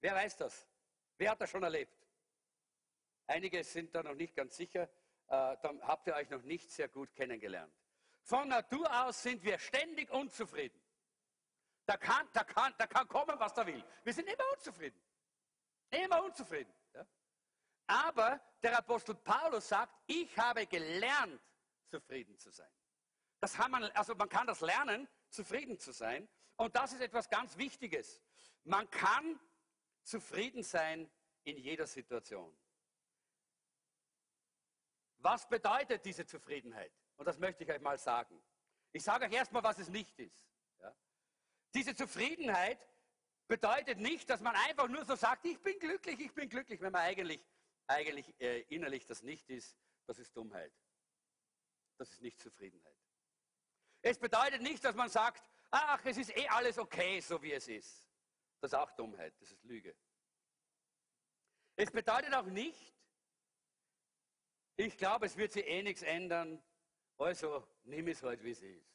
[0.00, 0.68] Wer weiß das?
[1.18, 1.96] Wer hat das schon erlebt?
[3.26, 4.88] Einige sind da noch nicht ganz sicher.
[5.28, 7.74] Äh, dann habt ihr euch noch nicht sehr gut kennengelernt.
[8.26, 10.80] Von Natur aus sind wir ständig unzufrieden.
[11.84, 13.84] Da kann, da kann, da kann kommen, was da will.
[14.02, 15.00] Wir sind immer unzufrieden.
[15.90, 16.74] Immer unzufrieden.
[16.92, 17.06] Ja?
[17.86, 21.40] Aber der Apostel Paulus sagt, ich habe gelernt,
[21.88, 22.68] zufrieden zu sein.
[23.38, 26.28] Das man, also man kann das lernen, zufrieden zu sein.
[26.56, 28.20] Und das ist etwas ganz Wichtiges.
[28.64, 29.38] Man kann
[30.02, 31.08] zufrieden sein
[31.44, 32.58] in jeder Situation.
[35.18, 36.92] Was bedeutet diese Zufriedenheit?
[37.16, 38.42] Und das möchte ich euch mal sagen.
[38.92, 40.46] Ich sage euch erstmal, was es nicht ist.
[40.80, 40.94] Ja?
[41.74, 42.78] Diese Zufriedenheit
[43.46, 46.92] bedeutet nicht, dass man einfach nur so sagt, ich bin glücklich, ich bin glücklich, wenn
[46.92, 47.44] man eigentlich,
[47.86, 49.76] eigentlich äh, innerlich das nicht ist.
[50.06, 50.72] Das ist Dummheit.
[51.98, 52.96] Das ist nicht Zufriedenheit.
[54.02, 57.66] Es bedeutet nicht, dass man sagt, ach, es ist eh alles okay, so wie es
[57.68, 58.08] ist.
[58.60, 59.96] Das ist auch Dummheit, das ist Lüge.
[61.76, 62.94] Es bedeutet auch nicht,
[64.76, 66.62] ich glaube, es wird sich eh nichts ändern,
[67.18, 68.86] also nimm es halt, wie es ist.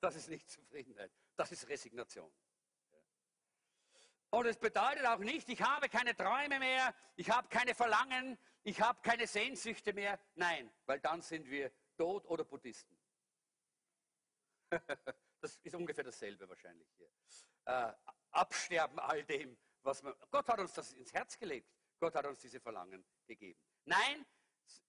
[0.00, 2.32] Das ist nicht Zufriedenheit, das ist Resignation.
[4.30, 8.80] Und es bedeutet auch nicht, ich habe keine Träume mehr, ich habe keine Verlangen, ich
[8.80, 10.20] habe keine Sehnsüchte mehr.
[10.34, 12.96] Nein, weil dann sind wir tot oder Buddhisten.
[15.40, 17.10] das ist ungefähr dasselbe wahrscheinlich hier.
[17.64, 17.92] Äh,
[18.32, 20.14] absterben all dem, was man.
[20.30, 21.72] Gott hat uns das ins Herz gelegt.
[21.98, 23.58] Gott hat uns diese Verlangen gegeben.
[23.86, 24.26] Nein,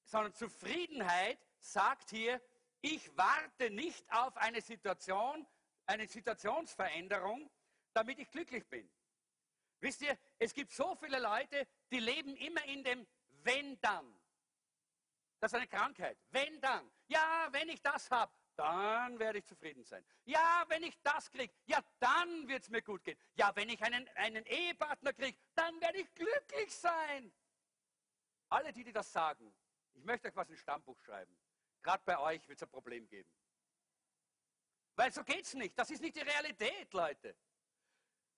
[0.04, 2.42] sondern Zufriedenheit sagt hier,
[2.82, 5.46] ich warte nicht auf eine Situation,
[5.86, 7.50] eine Situationsveränderung,
[7.94, 8.90] damit ich glücklich bin.
[9.82, 13.08] Wisst ihr, es gibt so viele Leute, die leben immer in dem
[13.44, 14.20] Wenn dann.
[15.40, 16.18] Das ist eine Krankheit.
[16.32, 16.90] Wenn dann.
[17.08, 20.04] Ja, wenn ich das habe, dann werde ich zufrieden sein.
[20.26, 23.18] Ja, wenn ich das kriege, ja, dann wird es mir gut gehen.
[23.36, 27.32] Ja, wenn ich einen, einen Ehepartner kriege, dann werde ich glücklich sein.
[28.50, 29.56] Alle, die, die das sagen,
[29.94, 31.34] ich möchte euch was ins Stammbuch schreiben.
[31.82, 33.32] Gerade bei euch wird es ein Problem geben.
[34.96, 35.78] Weil so geht es nicht.
[35.78, 37.36] Das ist nicht die Realität, Leute.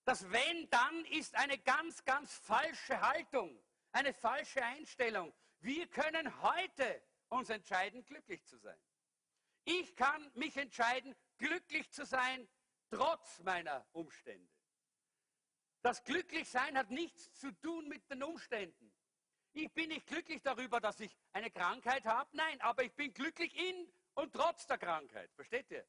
[0.04, 5.34] Das Wenn dann ist eine ganz, ganz falsche Haltung, eine falsche Einstellung.
[5.60, 8.80] Wir können heute uns entscheiden, glücklich zu sein.
[9.64, 12.48] Ich kann mich entscheiden, glücklich zu sein,
[12.90, 14.52] trotz meiner Umstände.
[15.82, 18.91] Das Glücklichsein hat nichts zu tun mit den Umständen.
[19.54, 22.30] Ich bin nicht glücklich darüber, dass ich eine Krankheit habe.
[22.34, 25.30] Nein, aber ich bin glücklich in und trotz der Krankheit.
[25.36, 25.86] Versteht ihr?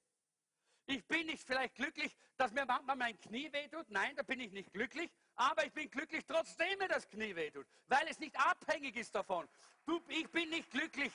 [0.87, 3.89] Ich bin nicht vielleicht glücklich, dass mir manchmal mein Knie wehtut.
[3.89, 5.11] Nein, da bin ich nicht glücklich.
[5.37, 9.49] Aber ich bin glücklich, trotzdem mir das Knie wehtut, weil es nicht abhängig ist davon.
[9.87, 11.13] Du, ich bin nicht glücklich.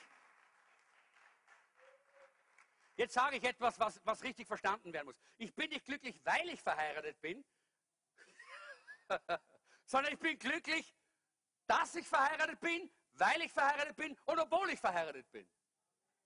[2.96, 5.16] Jetzt sage ich etwas, was, was richtig verstanden werden muss.
[5.36, 7.44] Ich bin nicht glücklich, weil ich verheiratet bin,
[9.84, 10.92] sondern ich bin glücklich,
[11.68, 15.48] dass ich verheiratet bin, weil ich verheiratet bin und obwohl ich verheiratet bin.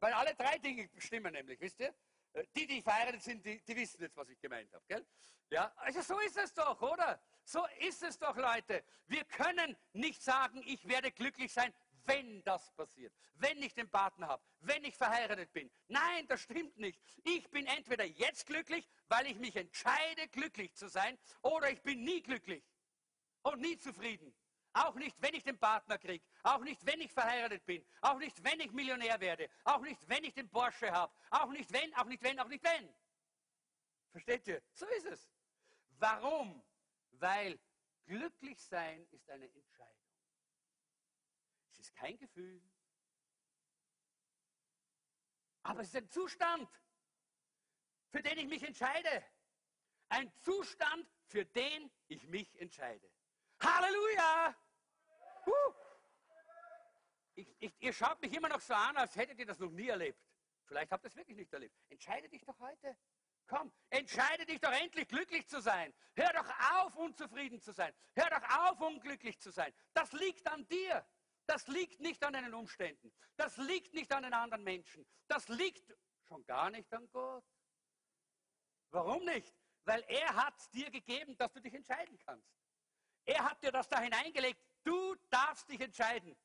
[0.01, 1.95] Weil alle drei Dinge stimmen nämlich, wisst ihr?
[2.33, 5.05] Äh, die, die verheiratet sind, die, die wissen jetzt, was ich gemeint habe?
[5.51, 7.21] Ja, also so ist es doch, oder?
[7.45, 8.85] So ist es doch, Leute.
[9.07, 11.75] Wir können nicht sagen, ich werde glücklich sein,
[12.05, 15.71] wenn das passiert, wenn ich den Partner habe, wenn ich verheiratet bin.
[15.89, 17.01] Nein, das stimmt nicht.
[17.25, 22.03] Ich bin entweder jetzt glücklich, weil ich mich entscheide, glücklich zu sein, oder ich bin
[22.03, 22.65] nie glücklich
[23.43, 24.35] und nie zufrieden.
[24.75, 26.25] Auch nicht, wenn ich den Partner kriege.
[26.43, 27.85] Auch nicht, wenn ich verheiratet bin.
[28.01, 29.51] Auch nicht, wenn ich Millionär werde.
[29.65, 31.13] Auch nicht, wenn ich den Porsche habe.
[31.31, 32.95] Auch nicht, wenn, auch nicht, wenn, auch nicht, wenn.
[34.11, 34.63] Versteht ihr?
[34.73, 35.31] So ist es.
[35.99, 36.63] Warum?
[37.11, 37.59] Weil
[38.07, 39.93] glücklich sein ist eine Entscheidung.
[41.71, 42.63] Es ist kein Gefühl.
[45.65, 46.69] Aber es ist ein Zustand,
[48.11, 49.25] für den ich mich entscheide.
[50.09, 53.11] Ein Zustand, für den ich mich entscheide.
[53.61, 54.57] Halleluja!
[55.47, 55.75] Huh.
[57.35, 59.89] Ich, ich, ihr schaut mich immer noch so an, als hättet ihr das noch nie
[59.89, 60.21] erlebt.
[60.65, 61.75] Vielleicht habt ihr es wirklich nicht erlebt.
[61.89, 62.97] Entscheide dich doch heute.
[63.47, 65.93] Komm, entscheide dich doch endlich glücklich zu sein.
[66.15, 67.93] Hör doch auf, unzufrieden zu sein.
[68.15, 69.75] Hör doch auf, unglücklich zu sein.
[69.93, 71.05] Das liegt an dir.
[71.47, 73.13] Das liegt nicht an deinen Umständen.
[73.37, 75.05] Das liegt nicht an den anderen Menschen.
[75.27, 77.45] Das liegt schon gar nicht an Gott.
[78.91, 79.55] Warum nicht?
[79.85, 82.49] Weil er hat dir gegeben, dass du dich entscheiden kannst.
[83.25, 84.65] Er hat dir das da hineingelegt.
[84.85, 86.37] Du darfst dich entscheiden,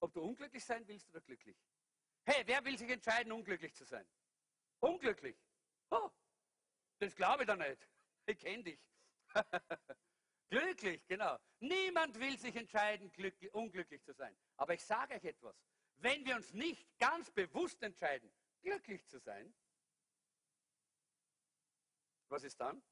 [0.00, 1.56] ob du unglücklich sein willst oder glücklich.
[2.24, 4.06] Hey, wer will sich entscheiden, unglücklich zu sein?
[4.80, 5.36] Unglücklich.
[5.90, 6.10] Oh,
[6.98, 7.88] das glaube ich doch nicht.
[8.26, 8.80] Ich kenne dich.
[10.50, 11.38] glücklich, genau.
[11.60, 14.36] Niemand will sich entscheiden, glücklich, unglücklich zu sein.
[14.56, 15.56] Aber ich sage euch etwas.
[15.96, 19.54] Wenn wir uns nicht ganz bewusst entscheiden, glücklich zu sein,
[22.28, 22.82] was ist dann?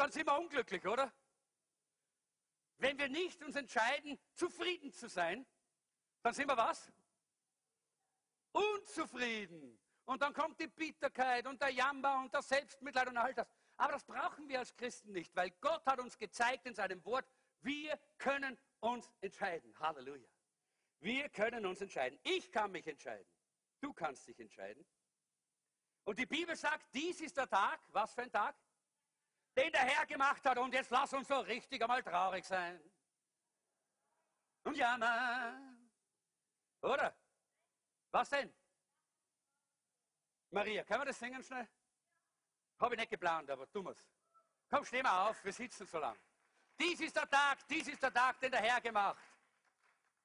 [0.00, 1.12] dann sind wir unglücklich, oder?
[2.80, 5.46] Wenn wir nicht uns entscheiden, zufrieden zu sein,
[6.22, 6.90] dann sind wir was?
[8.52, 9.78] Unzufrieden.
[10.06, 13.46] Und dann kommt die Bitterkeit und der Jammer und das Selbstmitleid und all das.
[13.76, 17.26] Aber das brauchen wir als Christen nicht, weil Gott hat uns gezeigt in seinem Wort,
[17.60, 19.78] wir können uns entscheiden.
[19.78, 20.28] Halleluja.
[21.00, 22.18] Wir können uns entscheiden.
[22.22, 23.26] Ich kann mich entscheiden.
[23.80, 24.84] Du kannst dich entscheiden.
[26.04, 27.80] Und die Bibel sagt, dies ist der Tag.
[27.88, 28.56] Was für ein Tag?
[29.56, 30.58] Den der Herr gemacht hat.
[30.58, 32.80] Und jetzt lass uns so richtig einmal traurig sein.
[34.64, 35.90] Und jammern.
[36.82, 37.14] Oder?
[38.10, 38.52] Was denn?
[40.50, 41.68] Maria, können wir das singen schnell?
[42.80, 44.04] Habe ich nicht geplant, aber tun wir's.
[44.68, 46.18] Komm, steh mal auf, wir sitzen so lang.
[46.78, 49.22] Dies ist der Tag, dies ist der Tag, den der Herr gemacht.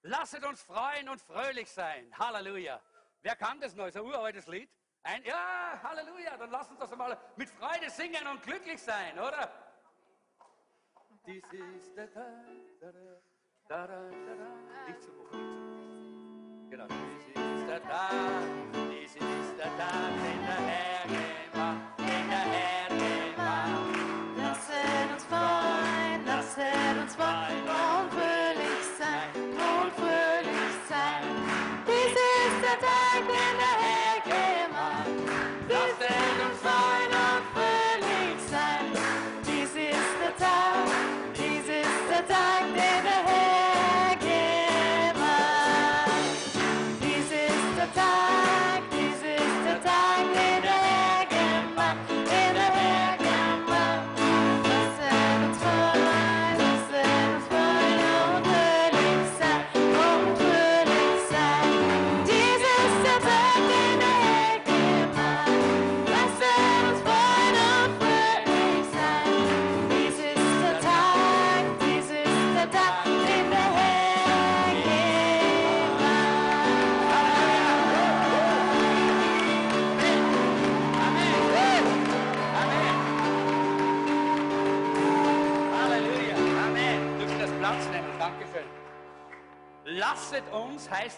[0.04, 2.18] Lasset uns freuen und fröhlich sein.
[2.18, 2.82] Halleluja.
[3.22, 3.88] Wer kann das noch?
[3.88, 4.70] Ist ein uraltes Lied?
[5.06, 9.52] Ein, ja, Halleluja, dann lass uns das einmal mit Freude singen und glücklich sein, oder?
[11.28, 12.24] Dies ist der Tag,
[12.82, 12.92] da,
[13.68, 15.32] da, da, da, nicht zu hoch,
[16.72, 18.44] Genau, dies ist der Tag,
[18.90, 20.95] dies ist der Tag, den der Herr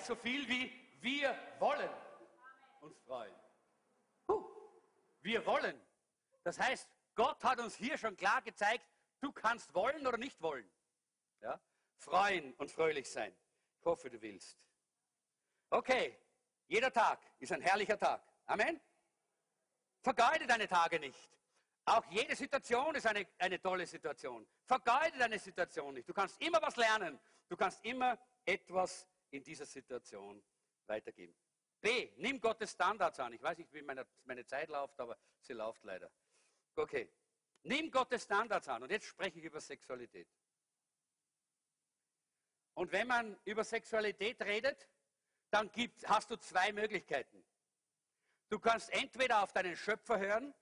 [0.07, 1.89] so viel wie wir wollen
[2.79, 3.35] uns freuen.
[5.21, 5.79] Wir wollen.
[6.43, 8.85] Das heißt, Gott hat uns hier schon klar gezeigt,
[9.19, 10.69] du kannst wollen oder nicht wollen.
[11.41, 11.59] Ja?
[11.97, 13.35] Freuen und fröhlich sein.
[13.79, 14.57] Ich hoffe, du willst.
[15.69, 16.17] Okay,
[16.67, 18.23] jeder Tag ist ein herrlicher Tag.
[18.45, 18.79] Amen.
[20.01, 21.29] Vergeude deine Tage nicht.
[21.83, 24.47] Auch jede Situation ist eine, eine tolle Situation.
[24.65, 26.07] Vergeude deine Situation nicht.
[26.07, 27.19] Du kannst immer was lernen.
[27.49, 30.43] Du kannst immer etwas in dieser Situation
[30.85, 31.35] weitergeben.
[31.79, 32.11] B.
[32.17, 33.33] Nimm Gottes Standards an.
[33.33, 36.11] Ich weiß nicht, wie meine, meine Zeit läuft, aber sie läuft leider.
[36.75, 37.11] Okay.
[37.63, 38.83] Nimm Gottes Standards an.
[38.83, 40.27] Und jetzt spreche ich über Sexualität.
[42.75, 44.87] Und wenn man über Sexualität redet,
[45.49, 47.43] dann gibt, hast du zwei Möglichkeiten.
[48.49, 50.53] Du kannst entweder auf deinen Schöpfer hören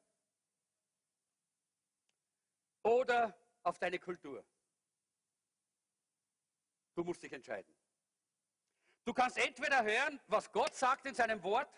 [2.84, 4.46] oder auf deine Kultur.
[6.96, 7.76] Du musst dich entscheiden.
[9.06, 11.70] Du kannst entweder hören, was Gott sagt in seinem Wort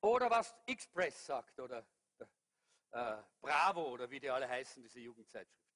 [0.00, 1.86] oder was Express sagt oder
[2.90, 5.68] äh, Bravo oder wie die alle heißen, diese Jugendzeitschriften.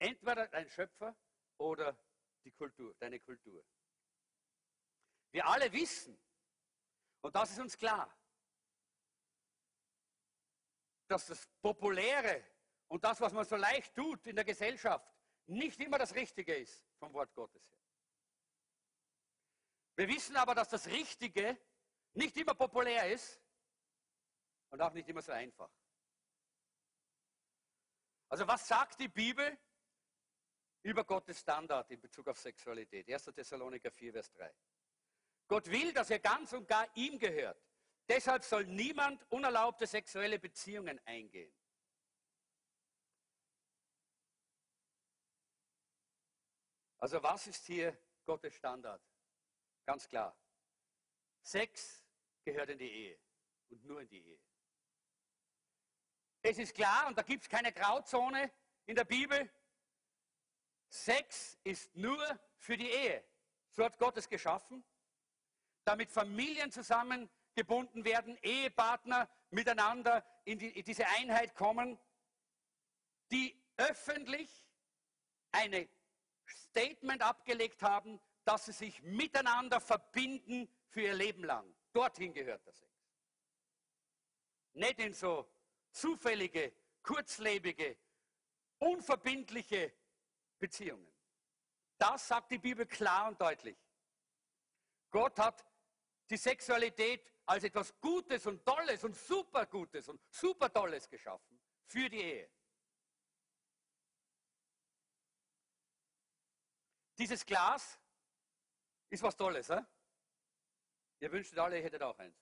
[0.00, 1.16] Entweder dein Schöpfer
[1.58, 1.96] oder
[2.44, 3.64] die Kultur, deine Kultur.
[5.30, 6.20] Wir alle wissen,
[7.20, 8.12] und das ist uns klar,
[11.06, 12.44] dass das Populäre
[12.88, 15.17] und das, was man so leicht tut in der Gesellschaft,
[15.48, 17.78] nicht immer das Richtige ist vom Wort Gottes her.
[19.96, 21.58] Wir wissen aber, dass das Richtige
[22.14, 23.40] nicht immer populär ist
[24.70, 25.70] und auch nicht immer so einfach.
[28.28, 29.58] Also was sagt die Bibel
[30.82, 33.08] über Gottes Standard in Bezug auf Sexualität?
[33.08, 33.24] 1.
[33.24, 34.54] Thessaloniker 4, Vers 3.
[35.48, 37.58] Gott will, dass ihr ganz und gar ihm gehört.
[38.06, 41.52] Deshalb soll niemand unerlaubte sexuelle Beziehungen eingehen.
[46.98, 47.96] Also was ist hier
[48.26, 49.00] Gottes Standard?
[49.86, 50.36] Ganz klar.
[51.42, 52.04] Sex
[52.44, 53.18] gehört in die Ehe
[53.70, 54.40] und nur in die Ehe.
[56.42, 58.52] Es ist klar, und da gibt es keine Grauzone
[58.86, 59.50] in der Bibel,
[60.88, 62.18] Sex ist nur
[62.58, 63.24] für die Ehe.
[63.70, 64.84] So hat Gott es geschaffen,
[65.84, 71.98] damit Familien zusammengebunden werden, Ehepartner miteinander in, die, in diese Einheit kommen,
[73.30, 74.66] die öffentlich
[75.52, 75.88] eine
[76.50, 81.74] Statement abgelegt haben, dass sie sich miteinander verbinden für ihr Leben lang.
[81.92, 82.90] Dorthin gehört der Sex.
[84.72, 85.50] Nicht in so
[85.90, 86.72] zufällige,
[87.02, 87.98] kurzlebige,
[88.78, 89.92] unverbindliche
[90.58, 91.12] Beziehungen.
[91.98, 93.76] Das sagt die Bibel klar und deutlich.
[95.10, 95.64] Gott hat
[96.30, 102.50] die Sexualität als etwas Gutes und Tolles und Supergutes und Supertolles geschaffen für die Ehe.
[107.18, 107.98] Dieses Glas
[109.10, 109.66] ist was Tolles.
[109.66, 109.80] He?
[111.20, 112.36] Ihr wünschtet alle, ihr hättet auch eins.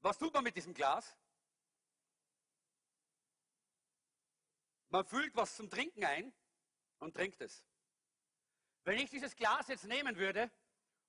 [0.00, 1.16] Was tut man mit diesem Glas?
[4.90, 6.34] Man füllt was zum Trinken ein
[6.98, 7.64] und trinkt es.
[8.84, 10.50] Wenn ich dieses Glas jetzt nehmen würde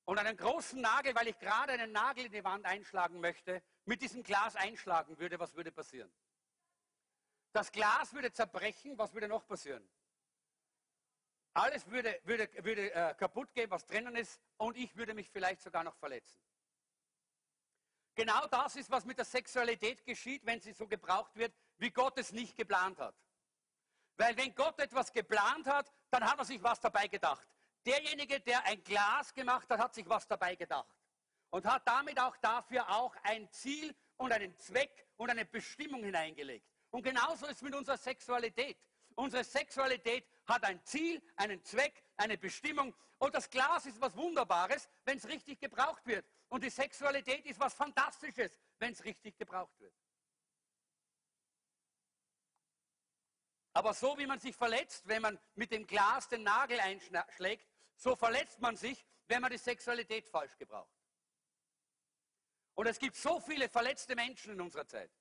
[0.06, 4.02] und einen großen Nagel, weil ich gerade einen Nagel in die Wand einschlagen möchte, mit
[4.02, 6.14] diesem Glas einschlagen würde, was würde passieren?
[7.52, 9.86] Das Glas würde zerbrechen, was würde noch passieren?
[11.54, 15.62] Alles würde, würde, würde äh, kaputt gehen, was drinnen ist, und ich würde mich vielleicht
[15.62, 16.40] sogar noch verletzen.
[18.16, 22.18] Genau das ist, was mit der Sexualität geschieht, wenn sie so gebraucht wird, wie Gott
[22.18, 23.16] es nicht geplant hat.
[24.18, 27.48] Weil wenn Gott etwas geplant hat, dann hat er sich was dabei gedacht.
[27.86, 30.96] Derjenige, der ein Glas gemacht hat, hat sich was dabei gedacht.
[31.50, 36.68] Und hat damit auch dafür auch ein Ziel und einen Zweck und eine Bestimmung hineingelegt.
[36.92, 38.78] Und genauso ist es mit unserer Sexualität.
[39.16, 42.94] Unsere Sexualität hat ein Ziel, einen Zweck, eine Bestimmung.
[43.18, 46.26] Und das Glas ist was Wunderbares, wenn es richtig gebraucht wird.
[46.50, 49.94] Und die Sexualität ist was Fantastisches, wenn es richtig gebraucht wird.
[53.74, 58.16] Aber so wie man sich verletzt, wenn man mit dem Glas den Nagel einschlägt, so
[58.16, 60.94] verletzt man sich, wenn man die Sexualität falsch gebraucht.
[62.76, 65.12] Und es gibt so viele verletzte Menschen in unserer Zeit,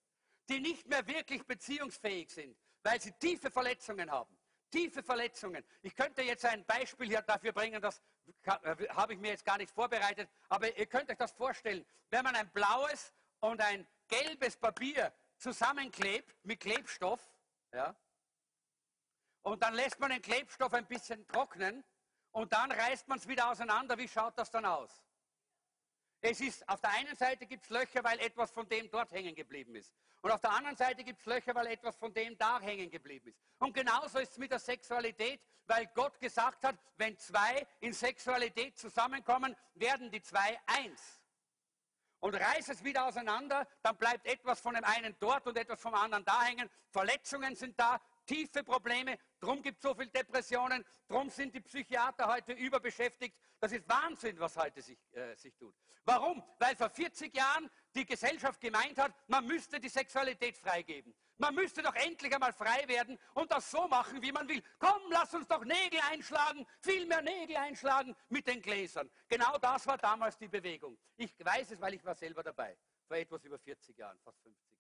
[0.49, 4.37] die nicht mehr wirklich beziehungsfähig sind, weil sie tiefe Verletzungen haben.
[4.70, 5.62] Tiefe Verletzungen.
[5.83, 8.01] Ich könnte jetzt ein Beispiel hier dafür bringen, das
[8.45, 11.85] äh, habe ich mir jetzt gar nicht vorbereitet, aber ihr könnt euch das vorstellen.
[12.09, 17.20] Wenn man ein blaues und ein gelbes Papier zusammenklebt mit Klebstoff,
[17.72, 17.95] ja,
[19.43, 21.85] und dann lässt man den Klebstoff ein bisschen trocknen
[22.30, 23.99] und dann reißt man es wieder auseinander.
[23.99, 25.03] Wie schaut das dann aus?
[26.25, 29.35] Es ist, auf der einen Seite gibt es Löcher, weil etwas von dem dort hängen
[29.35, 29.93] geblieben ist.
[30.20, 33.31] Und auf der anderen Seite gibt es Löcher, weil etwas von dem da hängen geblieben
[33.31, 33.41] ist.
[33.59, 38.79] Und genauso ist es mit der Sexualität, weil Gott gesagt hat, wenn zwei in Sexualität
[38.79, 41.20] zusammenkommen, werden die zwei eins.
[42.20, 45.93] Und reiß es wieder auseinander, dann bleibt etwas von dem einen dort und etwas vom
[45.93, 46.70] anderen da hängen.
[46.91, 52.27] Verletzungen sind da, tiefe Probleme, drum gibt es so viele Depressionen, drum sind die Psychiater
[52.29, 53.37] heute überbeschäftigt.
[53.61, 55.75] Das ist Wahnsinn, was heute sich, äh, sich tut.
[56.05, 56.43] Warum?
[56.59, 61.14] Weil vor 40 Jahren die Gesellschaft gemeint hat, man müsste die Sexualität freigeben.
[61.39, 64.62] Man müsste doch endlich einmal frei werden und das so machen, wie man will.
[64.79, 69.11] Komm, lass uns doch Nägel einschlagen, viel mehr Nägel einschlagen mit den Gläsern.
[69.29, 70.99] Genau das war damals die Bewegung.
[71.16, 74.70] Ich weiß es, weil ich war selber dabei, vor etwas über 40 Jahren, fast 50
[74.70, 74.72] Jahren.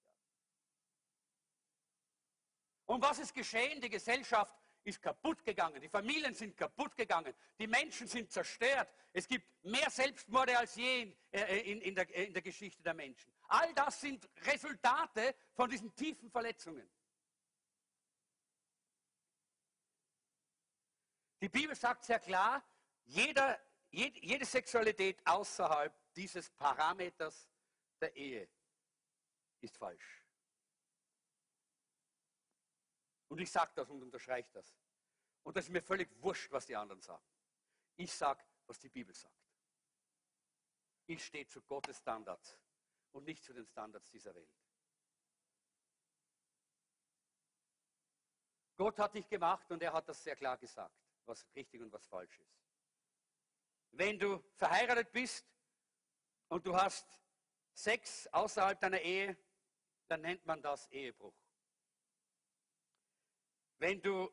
[2.86, 3.80] Und was ist geschehen?
[3.80, 4.54] Die Gesellschaft
[4.84, 8.88] ist kaputt gegangen, die Familien sind kaputt gegangen, die Menschen sind zerstört.
[9.12, 12.94] Es gibt mehr Selbstmorde als je in, äh, in, in, der, in der Geschichte der
[12.94, 13.32] Menschen.
[13.48, 16.90] All das sind Resultate von diesen tiefen Verletzungen.
[21.40, 22.64] Die Bibel sagt sehr klar,
[23.04, 23.60] jeder,
[23.90, 27.48] jede, jede Sexualität außerhalb dieses Parameters
[28.00, 28.48] der Ehe
[29.60, 30.21] ist falsch.
[33.32, 34.76] Und ich sage das und unterstreiche das.
[35.42, 37.24] Und das ist mir völlig wurscht, was die anderen sagen.
[37.96, 39.48] Ich sage, was die Bibel sagt.
[41.06, 42.60] Ich stehe zu Gottes Standards
[43.12, 44.54] und nicht zu den Standards dieser Welt.
[48.76, 52.06] Gott hat dich gemacht und er hat das sehr klar gesagt, was richtig und was
[52.06, 52.60] falsch ist.
[53.92, 55.46] Wenn du verheiratet bist
[56.48, 57.06] und du hast
[57.72, 59.38] Sex außerhalb deiner Ehe,
[60.06, 61.41] dann nennt man das Ehebruch.
[63.82, 64.32] Wenn du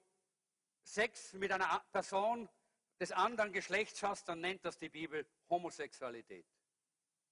[0.83, 2.47] Sex mit einer Person
[2.99, 6.45] des anderen Geschlechts hast, dann nennt das die Bibel Homosexualität.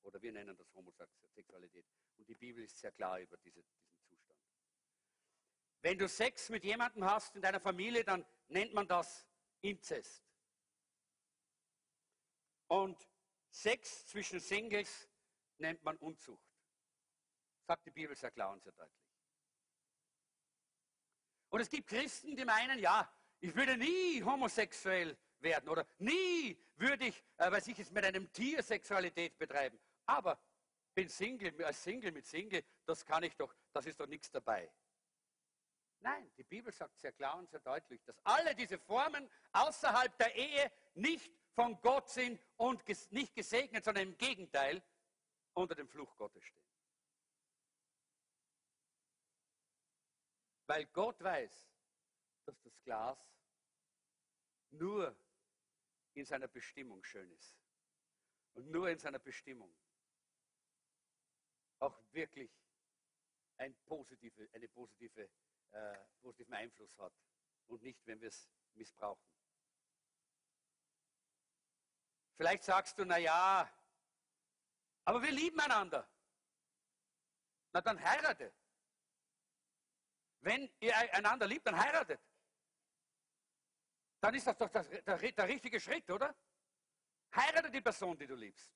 [0.01, 1.86] Oder wir nennen das Homosexualität.
[2.18, 4.39] Und die Bibel ist sehr klar über diese, diesen Zustand.
[5.84, 9.28] Wenn du Sex mit jemandem hast in deiner Familie, dann nennt man das
[9.61, 10.26] Inzest.
[12.65, 12.97] Und
[13.51, 15.07] Sex zwischen Singles
[15.59, 16.49] nennt man Unzucht.
[17.68, 19.07] Sagt die Bibel sehr klar und sehr deutlich.
[21.58, 27.08] Und es gibt Christen, die meinen, ja, ich würde nie homosexuell werden oder nie würde
[27.08, 29.80] ich, äh, weiß ich, es mit einem Tier Sexualität betreiben.
[30.05, 30.39] Aber
[30.93, 34.72] bin Single, als Single mit Single, das kann ich doch, das ist doch nichts dabei.
[36.01, 40.36] Nein, die Bibel sagt sehr klar und sehr deutlich, dass alle diese Formen außerhalb der
[40.36, 44.84] Ehe nicht von Gott sind und nicht gesegnet, sondern im Gegenteil
[45.53, 46.66] unter dem Fluch Gottes stehen.
[50.68, 51.70] Weil Gott weiß,
[52.45, 53.18] dass das Glas
[54.72, 55.15] nur
[56.13, 57.57] in seiner Bestimmung schön ist.
[58.53, 59.74] Und nur in seiner Bestimmung
[61.80, 62.51] auch wirklich
[63.57, 65.30] ein positive, eine positive,
[65.72, 67.13] äh, positiven Einfluss hat.
[67.68, 69.24] Und nicht, wenn wir es missbrauchen.
[72.36, 73.70] Vielleicht sagst du, na ja,
[75.05, 76.07] aber wir lieben einander.
[77.74, 78.53] Na dann heirate.
[80.41, 82.19] Wenn ihr einander liebt, dann heiratet.
[84.19, 86.35] Dann ist das doch das, der, der richtige Schritt, oder?
[87.35, 88.71] Heirate die Person, die du liebst.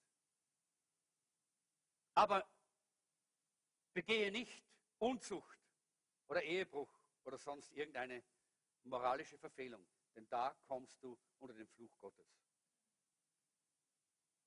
[2.14, 2.48] Aber
[3.94, 4.64] begehe nicht
[5.00, 5.60] Unzucht
[6.28, 6.94] oder Ehebruch
[7.24, 8.24] oder sonst irgendeine
[8.84, 12.28] moralische Verfehlung, denn da kommst du unter den Fluch Gottes.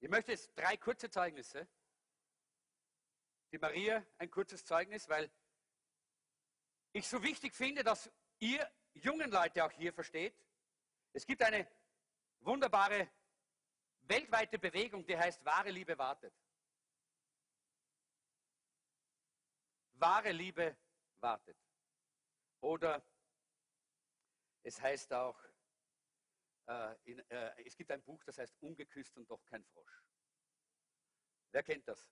[0.00, 1.66] Ich möchte jetzt drei kurze Zeugnisse.
[3.52, 5.30] Die Maria, ein kurzes Zeugnis, weil
[6.94, 10.34] ich so wichtig finde, dass ihr jungen Leute auch hier versteht,
[11.12, 11.68] es gibt eine
[12.40, 13.10] wunderbare
[14.02, 16.32] weltweite Bewegung, die heißt wahre Liebe wartet.
[19.94, 20.76] Wahre Liebe
[21.18, 21.58] wartet.
[22.60, 23.04] Oder
[24.62, 25.38] es heißt auch,
[26.66, 30.04] äh, in, äh, es gibt ein Buch, das heißt Ungeküsst und doch kein Frosch.
[31.50, 32.08] Wer kennt das?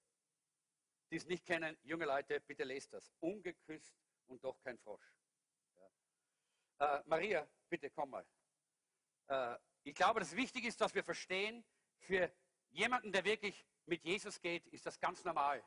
[1.10, 3.12] Die es nicht kennen, junge Leute, bitte lest das.
[3.20, 4.01] Ungeküsst
[4.32, 5.14] und doch kein Frosch.
[6.78, 6.98] Ja.
[6.98, 8.26] Äh, Maria, bitte komm mal.
[9.28, 11.64] Äh, ich glaube, dass wichtig ist, dass wir verstehen,
[11.98, 12.32] für
[12.70, 15.62] jemanden, der wirklich mit Jesus geht, ist das ganz normal,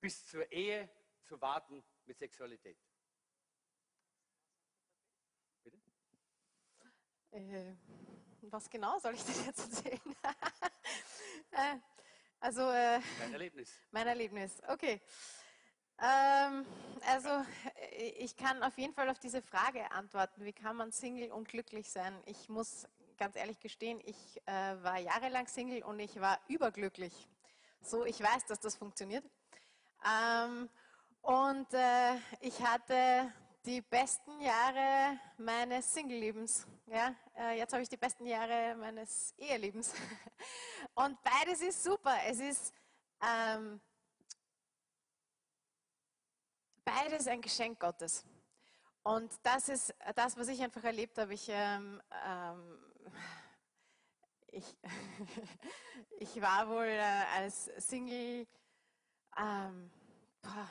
[0.00, 0.90] bis zur Ehe
[1.22, 2.78] zu warten mit Sexualität.
[5.62, 5.78] Bitte?
[7.30, 7.76] Äh,
[8.42, 10.16] was genau soll ich dir jetzt erzählen?
[11.52, 11.78] äh,
[12.40, 13.72] also, äh, Dein Erlebnis.
[13.90, 15.00] Mein Erlebnis, okay.
[16.00, 16.66] Ähm,
[17.06, 17.28] also
[18.18, 21.90] ich kann auf jeden Fall auf diese Frage antworten, wie kann man Single und glücklich
[21.90, 22.14] sein?
[22.26, 22.86] Ich muss
[23.16, 27.28] ganz ehrlich gestehen, ich äh, war jahrelang Single und ich war überglücklich.
[27.80, 29.24] So, ich weiß, dass das funktioniert.
[30.04, 30.68] Ähm,
[31.22, 33.32] und äh, ich hatte
[33.64, 36.66] die besten Jahre meines Single-Lebens.
[36.86, 37.14] Ja?
[37.36, 39.94] Äh, jetzt habe ich die besten Jahre meines Ehelebens.
[40.94, 42.14] Und beides ist super.
[42.26, 42.74] Es ist
[43.22, 43.80] ähm,
[46.84, 48.24] Beides ein Geschenk Gottes.
[49.02, 51.34] Und das ist das, was ich einfach erlebt habe.
[51.34, 52.78] Ich, ähm, ähm,
[54.50, 54.76] ich,
[56.18, 58.46] ich war wohl äh, als Single,
[59.36, 59.90] ähm,
[60.42, 60.70] boah,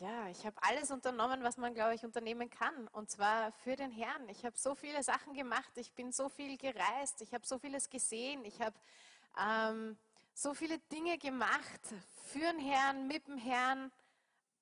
[0.00, 2.88] ja, ich habe alles unternommen, was man, glaube ich, unternehmen kann.
[2.88, 4.28] Und zwar für den Herrn.
[4.28, 5.70] Ich habe so viele Sachen gemacht.
[5.76, 7.22] Ich bin so viel gereist.
[7.22, 8.44] Ich habe so vieles gesehen.
[8.44, 8.76] Ich habe
[9.38, 9.96] ähm,
[10.34, 11.80] so viele Dinge gemacht
[12.24, 13.92] für den Herrn, mit dem Herrn.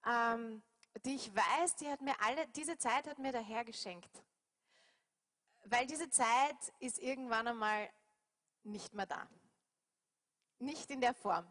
[0.07, 0.62] Ähm,
[1.05, 4.22] die ich weiß, die hat mir alle, diese Zeit hat mir der Herr geschenkt.
[5.64, 7.88] Weil diese Zeit ist irgendwann einmal
[8.64, 9.26] nicht mehr da.
[10.59, 11.47] Nicht in der Form.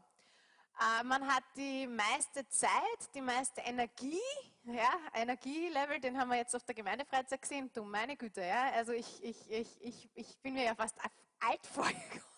[0.80, 4.22] Äh, man hat die meiste Zeit, die meiste Energie,
[4.64, 7.72] ja, Energielevel, den haben wir jetzt auf der Gemeindefreizeit gesehen.
[7.74, 10.98] Du meine Güte, ja, also ich, ich, ich, ich, ich bin mir ja fast
[11.40, 12.22] alt vorgekommen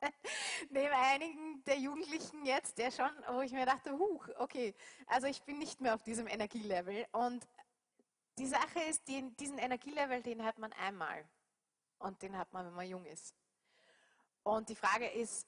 [0.70, 4.74] neben einigen der Jugendlichen jetzt, der schon, wo ich mir dachte, huch, okay,
[5.06, 7.06] also ich bin nicht mehr auf diesem Energielevel.
[7.12, 7.46] Und
[8.38, 11.24] die Sache ist, den, diesen Energielevel, den hat man einmal.
[11.98, 13.34] Und den hat man, wenn man jung ist.
[14.42, 15.46] Und die Frage ist,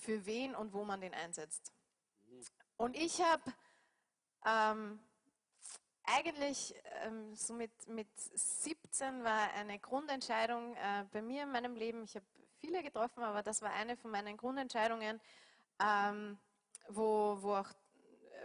[0.00, 1.72] für wen und wo man den einsetzt.
[2.76, 3.42] Und ich habe
[4.46, 4.98] ähm,
[6.04, 12.04] eigentlich ähm, so mit, mit 17 war eine Grundentscheidung äh, bei mir in meinem Leben.
[12.04, 12.24] Ich habe
[12.60, 15.20] viele getroffen, aber das war eine von meinen Grundentscheidungen,
[15.80, 16.38] ähm,
[16.88, 17.68] wo, wo auch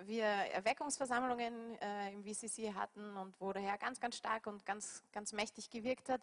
[0.04, 5.04] wir Erweckungsversammlungen äh, im VCC hatten und wo der Herr ganz, ganz stark und ganz,
[5.12, 6.22] ganz mächtig gewirkt hat,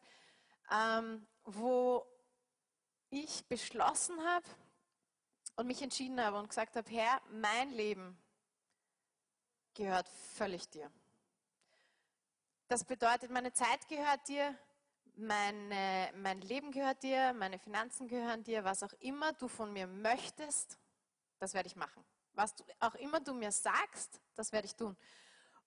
[0.70, 2.05] ähm, wo
[3.11, 4.47] ich beschlossen habe
[5.57, 8.16] und mich entschieden habe und gesagt habe, Herr, mein Leben
[9.74, 10.90] gehört völlig dir.
[12.68, 14.57] Das bedeutet, meine Zeit gehört dir,
[15.23, 19.87] meine, mein Leben gehört dir, meine Finanzen gehören dir, was auch immer du von mir
[19.87, 20.79] möchtest,
[21.39, 22.05] das werde ich machen.
[22.35, 24.97] Was du, auch immer du mir sagst, das werde ich tun.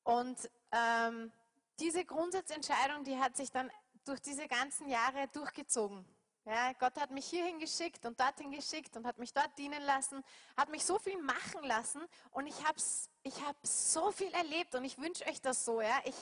[0.04, 1.32] Und ähm,
[1.80, 3.72] diese Grundsatzentscheidung, die hat sich dann
[4.06, 6.06] durch diese ganzen Jahre durchgezogen.
[6.46, 10.24] Ja, Gott hat mich hierhin geschickt und dorthin geschickt und hat mich dort dienen lassen,
[10.56, 12.02] hat mich so viel machen lassen
[12.32, 12.78] und ich habe
[13.24, 15.82] ich hab so viel erlebt und ich wünsche euch das so.
[15.82, 16.00] Ja.
[16.04, 16.16] Ich,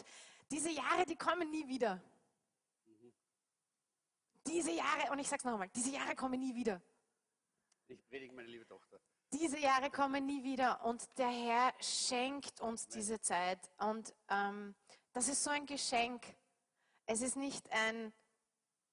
[0.49, 2.01] diese Jahre, die kommen nie wieder.
[4.47, 6.81] Diese Jahre, und ich sage es noch einmal, diese Jahre kommen nie wieder.
[7.87, 8.99] Ich predige meine liebe Tochter.
[9.31, 13.59] Diese Jahre kommen nie wieder und der Herr schenkt uns diese Zeit.
[13.77, 14.75] Und ähm,
[15.11, 16.23] das ist so ein Geschenk.
[17.05, 18.13] Es ist nicht ein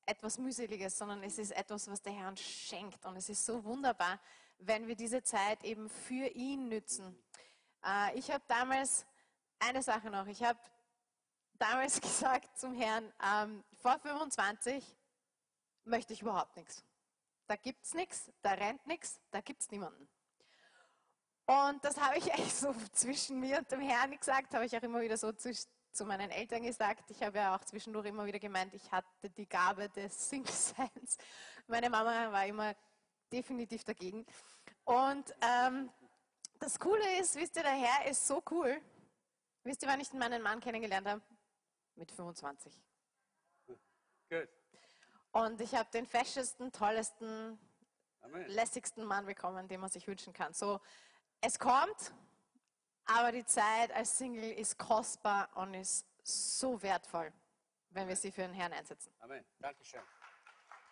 [0.06, 3.04] etwas Mühseliges, sondern es ist etwas, was der Herr uns schenkt.
[3.04, 4.20] Und es ist so wunderbar,
[4.58, 7.16] wenn wir diese Zeit eben für ihn nützen.
[7.84, 9.06] Äh, ich habe damals
[9.58, 10.26] eine Sache noch.
[10.26, 10.58] Ich habe
[11.54, 14.84] damals gesagt zum Herrn, ähm, vor 25
[15.90, 16.84] möchte ich überhaupt nichts.
[17.46, 20.08] Da gibt es nichts, da rennt nichts, da gibt es niemanden.
[21.46, 24.82] Und das habe ich echt so zwischen mir und dem Herrn gesagt, habe ich auch
[24.82, 25.52] immer wieder so zu,
[25.92, 27.10] zu meinen Eltern gesagt.
[27.10, 31.18] Ich habe ja auch zwischendurch immer wieder gemeint, ich hatte die Gabe des Single-Seins.
[31.66, 32.74] Meine Mama war immer
[33.32, 34.24] definitiv dagegen.
[34.84, 35.90] Und ähm,
[36.60, 38.80] das Coole ist, wisst ihr, der Herr ist so cool.
[39.64, 41.22] Wisst ihr, wann ich meinen Mann kennengelernt habe?
[41.96, 42.80] Mit 25.
[45.32, 47.58] Und ich habe den feschesten, tollesten,
[48.22, 48.48] Amen.
[48.48, 50.52] lässigsten Mann bekommen, den man sich wünschen kann.
[50.52, 50.80] So,
[51.40, 52.12] es kommt,
[53.04, 57.32] aber die Zeit als Single ist kostbar und ist so wertvoll,
[57.90, 59.12] wenn wir sie für den Herrn einsetzen.
[59.20, 59.44] Amen.
[59.58, 60.02] Dankeschön.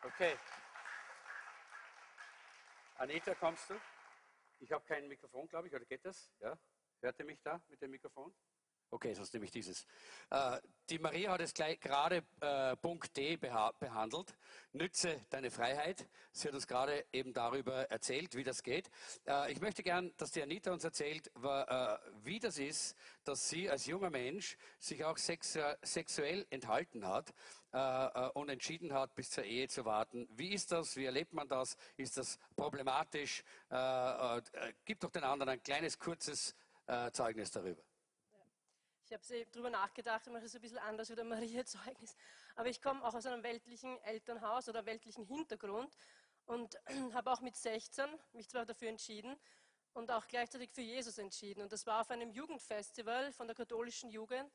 [0.03, 0.39] Okay.
[2.97, 3.75] Anita, kommst du?
[4.61, 6.33] Ich habe kein Mikrofon, glaube ich, oder geht das?
[6.41, 6.59] Ja?
[7.01, 8.35] Hört ihr mich da mit dem Mikrofon?
[8.91, 9.87] Okay, sonst nehme ich dieses.
[10.31, 10.59] Äh,
[10.89, 14.35] die Maria hat es gleich gerade äh, Punkt D behandelt.
[14.73, 16.09] Nütze deine Freiheit.
[16.33, 18.91] Sie hat uns gerade eben darüber erzählt, wie das geht.
[19.27, 23.69] Äh, ich möchte gern, dass die Anita uns erzählt, äh, wie das ist, dass sie
[23.69, 27.35] als junger Mensch sich auch sexu sexuell enthalten hat
[28.33, 30.27] und entschieden hat, bis zur Ehe zu warten.
[30.31, 30.97] Wie ist das?
[30.97, 31.77] Wie erlebt man das?
[31.99, 33.45] Ist das problematisch?
[34.87, 36.55] gib doch den anderen ein kleines, kurzes
[37.13, 37.88] Zeugnis darüber.
[39.11, 42.15] Ich habe darüber nachgedacht, ich mache es ein bisschen anders wie der Maria-Zeugnis.
[42.57, 45.97] Aber ich komme auch aus einem weltlichen Elternhaus oder weltlichen Hintergrund
[46.45, 46.79] und
[47.15, 48.05] habe auch mit 16
[48.35, 49.35] mich zwar dafür entschieden
[49.95, 51.63] und auch gleichzeitig für Jesus entschieden.
[51.63, 54.53] Und das war auf einem Jugendfestival von der katholischen Jugend.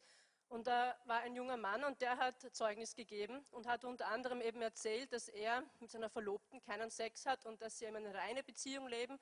[0.49, 4.39] Und da war ein junger Mann und der hat Zeugnis gegeben und hat unter anderem
[4.39, 8.13] eben erzählt, dass er mit seiner Verlobten keinen Sex hat und dass sie eben eine
[8.13, 9.19] reine Beziehung leben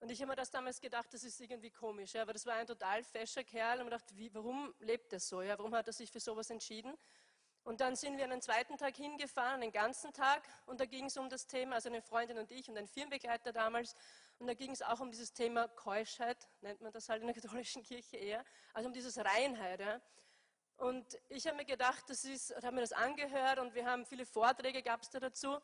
[0.00, 2.54] und ich habe mir das damals gedacht, das ist irgendwie komisch, ja, aber das war
[2.54, 5.42] ein total fescher Kerl und ich dachte, wie, warum lebt er so?
[5.42, 6.96] Ja, warum hat er sich für sowas entschieden?
[7.64, 11.16] Und dann sind wir einen zweiten Tag hingefahren, den ganzen Tag, und da ging es
[11.16, 13.94] um das Thema, also eine Freundin und ich und ein Firmenbegleiter damals,
[14.38, 17.34] und da ging es auch um dieses Thema Keuschheit, nennt man das halt in der
[17.40, 19.80] katholischen Kirche eher, also um dieses Reinheit.
[19.80, 20.00] Ja.
[20.76, 24.24] Und ich habe mir gedacht, das ist, habe mir das angehört und wir haben viele
[24.24, 25.58] Vorträge gab es da dazu.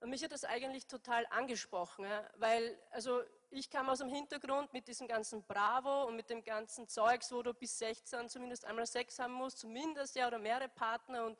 [0.00, 4.72] Und mich hat das eigentlich total angesprochen, ja, weil also ich kam aus dem Hintergrund
[4.72, 8.86] mit diesem ganzen Bravo und mit dem ganzen Zeugs, wo du bis 16 zumindest einmal
[8.86, 11.38] Sex haben musst, zumindest ja oder mehrere Partner und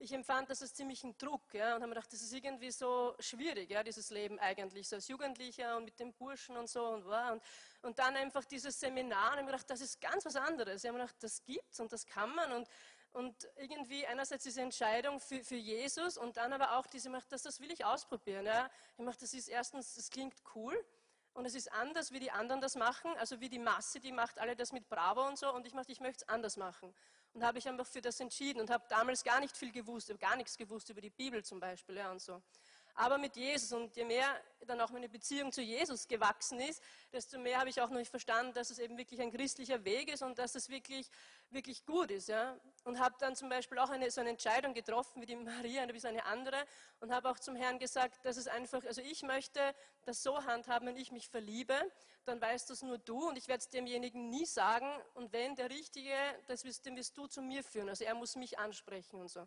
[0.00, 3.16] ich empfand das als ziemlichen Druck ja, und habe mir gedacht, das ist irgendwie so
[3.18, 7.04] schwierig, ja, dieses Leben eigentlich, so als Jugendlicher und mit den Burschen und so und,
[7.04, 7.42] und,
[7.82, 10.84] und dann einfach dieses Seminar und habe mir gedacht, das ist ganz was anderes.
[10.84, 12.68] Ich habe mir gedacht, das gibt's und das kann man und,
[13.12, 17.58] und irgendwie einerseits diese Entscheidung für, für Jesus und dann aber auch diese, das, das
[17.58, 18.46] will ich ausprobieren.
[18.46, 18.70] Ja.
[18.96, 20.78] Ich mache, das ist erstens, das klingt cool
[21.38, 24.40] und es ist anders, wie die anderen das machen, also wie die Masse, die macht
[24.40, 26.92] alle das mit Bravo und so und ich mache, ich möchte es anders machen.
[27.32, 30.34] Und habe ich einfach für das entschieden und habe damals gar nicht viel gewusst, gar
[30.34, 32.42] nichts gewusst über die Bibel zum Beispiel ja, und so.
[32.98, 34.26] Aber mit Jesus und je mehr
[34.66, 36.82] dann auch meine Beziehung zu Jesus gewachsen ist,
[37.12, 40.12] desto mehr habe ich auch noch nicht verstanden, dass es eben wirklich ein christlicher Weg
[40.12, 41.08] ist und dass es wirklich,
[41.50, 42.28] wirklich gut ist.
[42.28, 42.58] Ja?
[42.82, 45.88] Und habe dann zum Beispiel auch eine, so eine Entscheidung getroffen, wie die Maria, ein
[45.92, 46.56] bisschen eine andere,
[46.98, 49.60] und habe auch zum Herrn gesagt, dass es einfach, also ich möchte
[50.04, 51.76] das so handhaben, wenn ich mich verliebe,
[52.24, 54.90] dann weißt das nur du und ich werde es demjenigen nie sagen.
[55.14, 56.16] Und wenn der Richtige,
[56.48, 57.88] das wirst, den wirst du zu mir führen.
[57.88, 59.46] Also er muss mich ansprechen und so.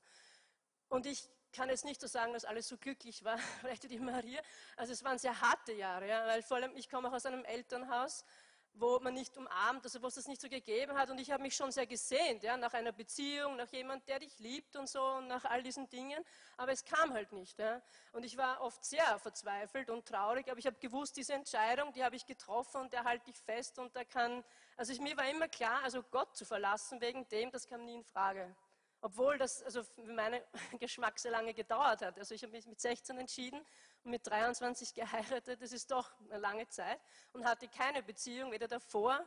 [0.88, 4.41] Und ich kann jetzt nicht so sagen, dass alles so glücklich war, vielleicht die Maria.
[4.76, 7.45] Also es waren sehr harte Jahre, ja, weil vor allem ich komme auch aus einem
[7.45, 8.26] Elternhaus,
[8.74, 11.10] wo man nicht umarmt, also wo es das nicht so gegeben hat.
[11.10, 14.39] Und ich habe mich schon sehr gesehnt, ja, nach einer Beziehung, nach jemand, der dich
[14.39, 16.24] liebt und so, und nach all diesen Dingen.
[16.58, 17.60] Aber es kam halt nicht.
[17.60, 17.82] Ja.
[18.14, 22.04] Und ich war oft sehr verzweifelt und traurig, aber ich habe gewusst, diese Entscheidung, die
[22.04, 24.43] habe ich getroffen und der halte ich fest und da kann,
[24.78, 27.95] also ich, mir war immer klar, also Gott zu verlassen wegen dem, das kam nie
[27.95, 28.56] in Frage.
[29.02, 30.41] Obwohl das also für meinen
[30.80, 32.18] Geschmack sehr lange gedauert hat.
[32.20, 33.60] Also ich habe mich mit 16 entschieden
[34.04, 35.62] und mit 23 geheiratet.
[35.62, 36.99] Das ist doch eine lange Zeit
[37.34, 39.20] und hatte keine Beziehung, weder davor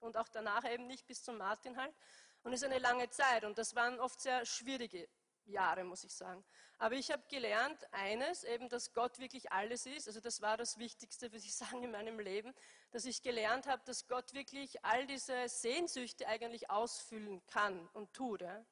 [0.00, 1.94] und auch danach eben nicht bis zum Martin halt.
[2.42, 5.08] Und es ist eine lange Zeit und das waren oft sehr schwierige
[5.46, 6.44] Jahre, muss ich sagen.
[6.78, 10.08] Aber ich habe gelernt, eines, eben, dass Gott wirklich alles ist.
[10.08, 12.52] Also das war das Wichtigste, würde ich sagen, in meinem Leben,
[12.90, 18.42] dass ich gelernt habe, dass Gott wirklich all diese Sehnsüchte eigentlich ausfüllen kann und tut.
[18.42, 18.64] Ja?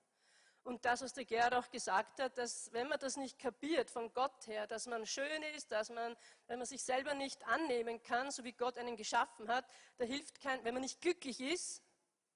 [0.65, 4.13] Und das, was der Gerhard auch gesagt hat, dass wenn man das nicht kapiert von
[4.13, 8.31] Gott her, dass man schön ist, dass man, wenn man sich selber nicht annehmen kann,
[8.31, 9.65] so wie Gott einen geschaffen hat,
[9.99, 11.83] da hilft kein, wenn man nicht glücklich ist,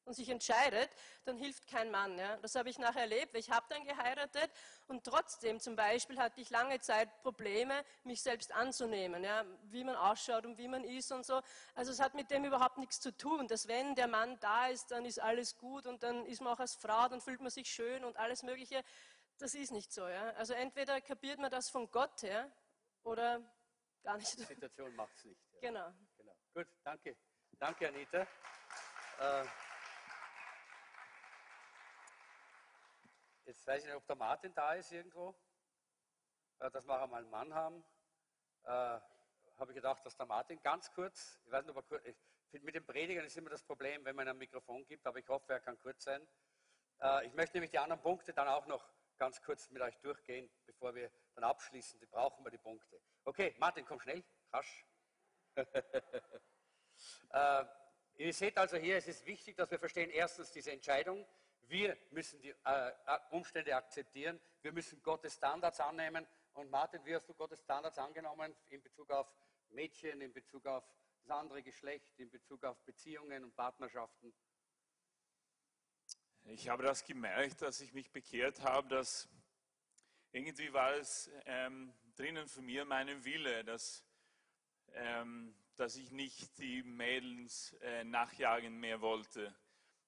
[0.07, 0.89] und sich entscheidet,
[1.25, 2.17] dann hilft kein Mann.
[2.19, 2.37] Ja.
[2.39, 3.37] Das habe ich nachher erlebt.
[3.37, 4.51] Ich habe dann geheiratet
[4.87, 9.97] und trotzdem zum Beispiel hatte ich lange Zeit Probleme, mich selbst anzunehmen, ja, wie man
[9.97, 11.43] ausschaut und wie man ist und so.
[11.75, 14.91] Also es hat mit dem überhaupt nichts zu tun, dass wenn der Mann da ist,
[14.93, 17.69] dann ist alles gut und dann ist man auch als Frau, dann fühlt man sich
[17.69, 18.83] schön und alles Mögliche.
[19.39, 20.07] Das ist nicht so.
[20.09, 20.31] Ja.
[20.31, 22.51] Also entweder kapiert man das von Gott her
[23.03, 23.43] oder
[24.05, 24.39] gar nicht.
[24.39, 25.41] Die Situation macht es nicht.
[25.61, 25.93] Genau.
[26.17, 26.33] genau.
[26.55, 27.17] Gut, danke.
[27.59, 28.27] Danke, Anita.
[29.19, 29.45] Äh,
[33.47, 35.33] Jetzt weiß ich nicht, ob der Martin da ist irgendwo,
[36.59, 37.85] äh, dass wir auch einmal einen Mann haben.
[38.65, 42.05] Äh, Habe ich gedacht, dass der Martin ganz kurz, ich weiß nicht, ob er kurz,
[42.05, 42.17] ich
[42.51, 45.29] finde, mit den Predigern ist immer das Problem, wenn man ein Mikrofon gibt, aber ich
[45.29, 46.27] hoffe, er kann kurz sein.
[47.01, 48.85] Äh, ich möchte nämlich die anderen Punkte dann auch noch
[49.17, 52.01] ganz kurz mit euch durchgehen, bevor wir dann abschließen.
[52.01, 53.01] Die brauchen wir die Punkte.
[53.25, 54.85] Okay, Martin, komm schnell, rasch.
[57.31, 57.65] äh,
[58.17, 61.25] ihr seht also hier, es ist wichtig, dass wir verstehen, erstens diese Entscheidung,
[61.69, 64.41] wir müssen die äh, äh, Umstände akzeptieren.
[64.63, 66.27] Wir müssen Gottes Standards annehmen.
[66.55, 69.33] Und Martin, wie hast du Gottes Standards angenommen in Bezug auf
[69.71, 70.85] Mädchen, in Bezug auf
[71.23, 74.33] das andere Geschlecht, in Bezug auf Beziehungen und Partnerschaften?
[76.45, 79.29] Ich habe das gemerkt, dass ich mich bekehrt habe, dass
[80.31, 84.05] irgendwie war es ähm, drinnen von mir meine Wille, dass,
[84.93, 89.53] ähm, dass ich nicht die Mädels äh, nachjagen mehr wollte,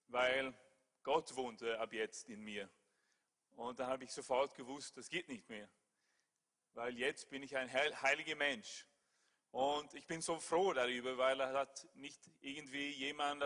[0.06, 0.54] weil
[1.02, 2.68] Gott wohnte ab jetzt in mir.
[3.52, 5.68] Und dann habe ich sofort gewusst, das geht nicht mehr.
[6.74, 8.86] Weil jetzt bin ich ein heiliger Mensch.
[9.50, 13.44] Und ich bin so froh darüber, weil er hat nicht irgendwie jemand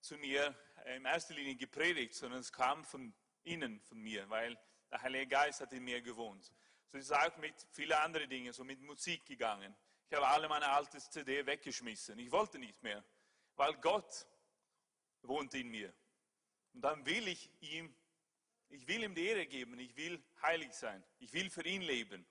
[0.00, 0.56] zu mir
[0.96, 4.58] in erster Linie gepredigt, sondern es kam von innen, von mir, weil
[4.90, 6.52] der Heilige Geist hat in mir gewohnt.
[6.86, 9.76] So ist es auch mit vielen anderen Dingen, so mit Musik gegangen.
[10.08, 12.18] Ich habe alle meine alte CD weggeschmissen.
[12.18, 13.02] Ich wollte nicht mehr,
[13.56, 14.26] weil Gott
[15.22, 15.94] wohnt in mir.
[16.74, 17.94] Und dann will ich ihm,
[18.68, 22.26] ich will ihm die Ehre geben, ich will heilig sein, ich will für ihn leben.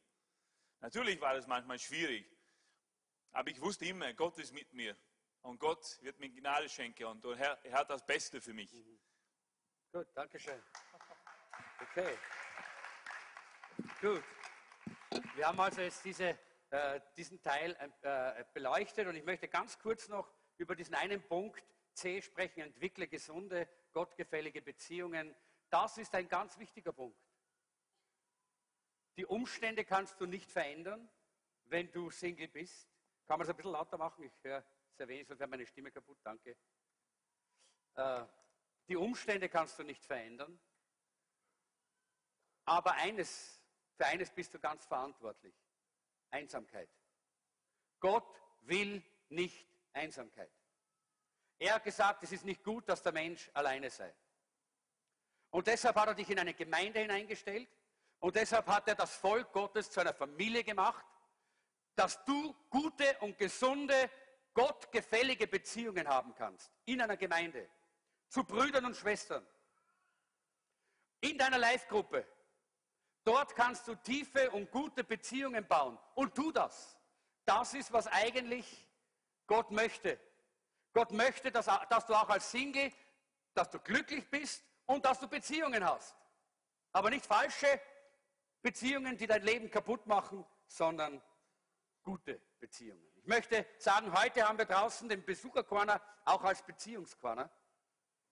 [0.79, 2.25] Natürlich war es manchmal schwierig,
[3.31, 4.97] aber ich wusste immer, Gott ist mit mir
[5.41, 8.71] und Gott wird mir Gnade schenken und er, hat das Beste für mich.
[8.73, 8.99] Mhm.
[9.91, 10.61] Gut, danke schön.
[11.81, 12.17] Okay.
[13.99, 14.23] Gut.
[15.35, 16.37] Wir haben also jetzt diese,
[16.69, 21.63] äh, diesen Teil äh, beleuchtet und ich möchte ganz kurz noch über diesen einen Punkt
[21.93, 25.35] C sprechen, entwickle gesunde, gottgefällige Beziehungen.
[25.69, 27.19] Das ist ein ganz wichtiger Punkt.
[29.17, 31.09] Die Umstände kannst du nicht verändern,
[31.65, 32.89] wenn du Single bist.
[33.27, 34.23] Kann man es ein bisschen lauter machen?
[34.23, 34.63] Ich höre
[34.97, 36.17] sehr wenig, sonst wäre meine Stimme kaputt.
[36.23, 36.57] Danke.
[37.95, 38.25] Äh,
[38.87, 40.59] die Umstände kannst du nicht verändern.
[42.65, 43.61] Aber eines,
[43.95, 45.55] für eines bist du ganz verantwortlich.
[46.29, 46.89] Einsamkeit.
[47.99, 50.51] Gott will nicht Einsamkeit.
[51.61, 54.11] Er hat gesagt, es ist nicht gut, dass der Mensch alleine sei.
[55.51, 57.69] Und deshalb hat er dich in eine Gemeinde hineingestellt
[58.17, 61.05] und deshalb hat er das Volk Gottes zu einer Familie gemacht,
[61.93, 64.09] dass du gute und gesunde,
[64.55, 67.69] gottgefällige Beziehungen haben kannst in einer Gemeinde,
[68.27, 69.45] zu Brüdern und Schwestern,
[71.19, 72.25] in deiner Live-Gruppe.
[73.23, 76.97] Dort kannst du tiefe und gute Beziehungen bauen und tu das.
[77.45, 78.89] Das ist, was eigentlich
[79.45, 80.19] Gott möchte.
[80.93, 82.91] Gott möchte, dass, dass du auch als Single,
[83.53, 86.15] dass du glücklich bist und dass du Beziehungen hast.
[86.91, 87.79] Aber nicht falsche
[88.61, 91.21] Beziehungen, die dein Leben kaputt machen, sondern
[92.03, 93.03] gute Beziehungen.
[93.15, 97.49] Ich möchte sagen, heute haben wir draußen den Besuchercorner auch als Beziehungscorner.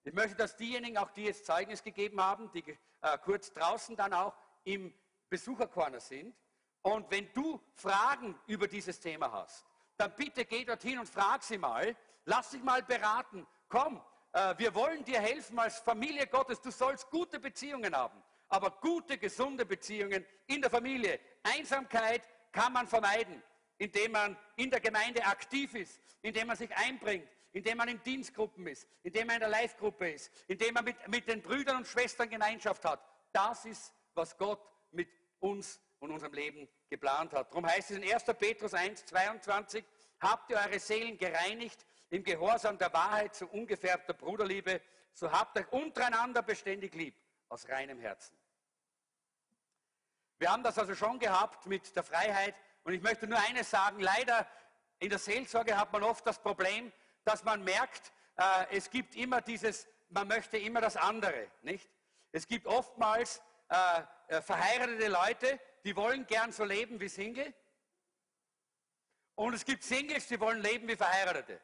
[0.04, 2.64] Ich möchte, dass diejenigen, auch die jetzt Zeugnis gegeben haben, die
[3.02, 4.94] äh, kurz draußen dann auch im
[5.30, 6.36] Besuchercorner sind.
[6.82, 9.66] Und wenn du Fragen über dieses Thema hast,
[9.98, 11.96] dann bitte geh dorthin und frag sie mal.
[12.30, 13.48] Lass dich mal beraten.
[13.70, 14.00] Komm,
[14.34, 16.62] äh, wir wollen dir helfen als Familie Gottes.
[16.62, 21.20] Du sollst gute Beziehungen haben, aber gute, gesunde Beziehungen in der Familie.
[21.42, 22.22] Einsamkeit
[22.52, 23.42] kann man vermeiden,
[23.80, 28.68] indem man in der Gemeinde aktiv ist, indem man sich einbringt, indem man in Dienstgruppen
[28.68, 32.30] ist, indem man in der Live-Gruppe ist, indem man mit, mit den Brüdern und Schwestern
[32.30, 33.04] Gemeinschaft hat.
[33.32, 34.62] Das ist, was Gott
[34.92, 35.10] mit
[35.40, 37.50] uns und unserem Leben geplant hat.
[37.50, 38.24] Darum heißt es in 1.
[38.38, 39.84] Petrus 1, 22,
[40.20, 44.82] habt ihr eure Seelen gereinigt im Gehorsam der Wahrheit zu ungefärbter Bruderliebe,
[45.14, 47.16] so habt euch untereinander beständig lieb,
[47.50, 48.38] aus reinem Herzen.
[50.38, 54.00] Wir haben das also schon gehabt mit der Freiheit und ich möchte nur eines sagen,
[54.00, 54.48] leider
[55.00, 56.92] in der Seelsorge hat man oft das Problem,
[57.26, 61.90] dass man merkt, äh, es gibt immer dieses, man möchte immer das andere, nicht?
[62.32, 67.54] Es gibt oftmals äh, äh, verheiratete Leute, die wollen gern so leben wie Single.
[69.36, 71.60] Und es gibt Singles, die wollen leben wie Verheiratete.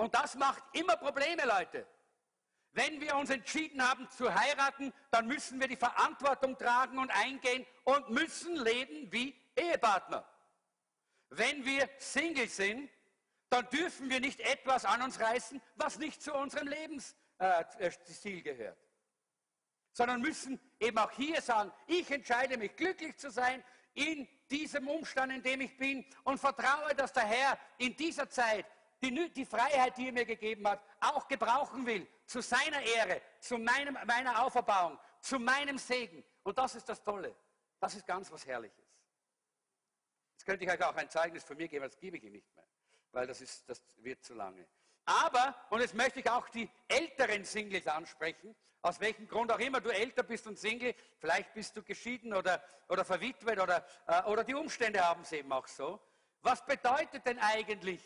[0.00, 1.86] Und das macht immer Probleme, Leute.
[2.72, 7.66] Wenn wir uns entschieden haben zu heiraten, dann müssen wir die Verantwortung tragen und eingehen
[7.84, 10.26] und müssen leben wie Ehepartner.
[11.28, 12.88] Wenn wir Single sind,
[13.50, 18.78] dann dürfen wir nicht etwas an uns reißen, was nicht zu unserem Lebensstil äh, gehört.
[19.92, 25.30] Sondern müssen eben auch hier sagen, ich entscheide mich glücklich zu sein in diesem Umstand,
[25.30, 28.64] in dem ich bin und vertraue, dass der Herr in dieser Zeit
[29.02, 33.58] die, die Freiheit, die er mir gegeben hat, auch gebrauchen will, zu seiner Ehre, zu
[33.58, 36.24] meinem, meiner Auferbauung, zu meinem Segen.
[36.42, 37.34] Und das ist das Tolle.
[37.78, 38.84] Das ist ganz was Herrliches.
[40.32, 42.54] Jetzt könnte ich euch auch ein Zeugnis von mir geben, das gebe ich ihm nicht
[42.54, 42.66] mehr,
[43.12, 44.66] weil das, ist, das wird zu lange.
[45.04, 49.80] Aber, und jetzt möchte ich auch die älteren Singles ansprechen, aus welchem Grund auch immer
[49.80, 54.44] du älter bist und Single, vielleicht bist du geschieden oder, oder verwitwet oder, äh, oder
[54.44, 56.00] die Umstände haben es eben auch so.
[56.42, 58.00] Was bedeutet denn eigentlich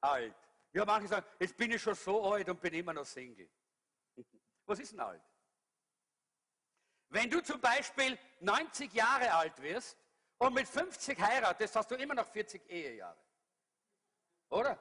[0.00, 0.34] alt.
[0.72, 3.48] Ja, manche sagen, jetzt bin ich schon so alt und bin immer noch Single.
[4.66, 5.22] Was ist denn alt?
[7.08, 9.96] Wenn du zum Beispiel 90 Jahre alt wirst
[10.36, 13.18] und mit 50 heiratest, hast du immer noch 40 Ehejahre.
[14.50, 14.78] Oder?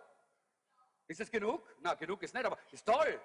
[1.08, 1.76] Ist das genug?
[1.80, 3.22] Na, genug ist nicht, aber ist toll.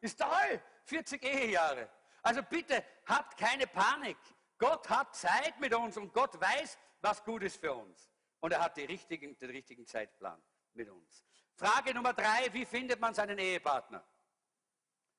[0.00, 0.60] Ist toll.
[0.84, 1.88] 40 Ehejahre.
[2.22, 4.16] Also bitte, habt keine Panik.
[4.58, 8.10] Gott hat Zeit mit uns und Gott weiß, was gut ist für uns.
[8.40, 10.42] Und er hat richtigen, den richtigen Zeitplan
[10.74, 11.24] mit uns.
[11.54, 14.04] Frage Nummer drei, wie findet man seinen Ehepartner?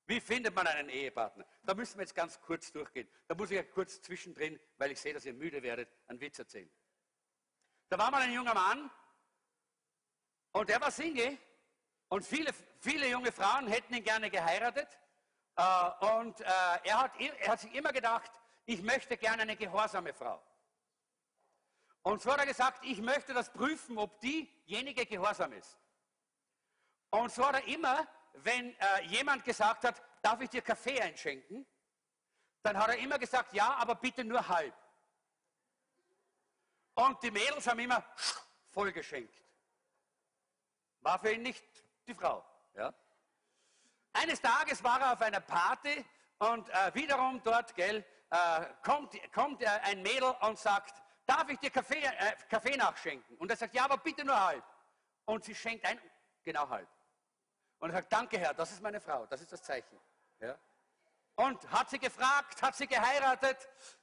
[0.08, 1.46] Wie findet man einen Ehepartner?
[1.64, 3.10] Da müssen wir jetzt ganz kurz durchgehen.
[3.28, 6.38] Da muss ich ja kurz zwischendrin, weil ich sehe, dass ihr müde werdet, einen Witz
[6.38, 6.70] erzählen.
[7.90, 8.92] Da war mal ein junger Mann
[10.52, 11.38] und der war Single
[12.10, 14.88] und viele, viele junge Frauen hätten ihn gerne geheiratet.
[15.56, 16.46] Äh, und äh,
[16.84, 18.32] er, hat, er hat sich immer gedacht,
[18.66, 20.42] ich möchte gerne eine gehorsame Frau.
[22.06, 25.76] Und so hat er gesagt, ich möchte das prüfen, ob diejenige gehorsam ist.
[27.10, 31.66] Und so hat er immer, wenn äh, jemand gesagt hat, darf ich dir Kaffee einschenken,
[32.62, 34.76] dann hat er immer gesagt, ja, aber bitte nur halb.
[36.94, 38.06] Und die Mädels haben immer
[38.70, 39.44] voll geschenkt.
[41.02, 41.66] War für ihn nicht
[42.06, 42.46] die Frau.
[42.76, 42.94] Ja?
[44.14, 46.06] Eines Tages war er auf einer Party
[46.38, 51.60] und äh, wiederum dort, gell, äh, kommt, kommt äh, ein Mädel und sagt, darf ich
[51.60, 53.38] dir Kaffee, äh, Kaffee nachschenken?
[53.38, 54.64] Und er sagt, ja, aber bitte nur halb.
[55.26, 56.00] Und sie schenkt ein,
[56.44, 56.88] genau halb.
[57.80, 60.00] Und er sagt, danke Herr, das ist meine Frau, das ist das Zeichen.
[60.40, 60.58] Ja?
[61.36, 63.58] und hat sie gefragt, hat sie geheiratet.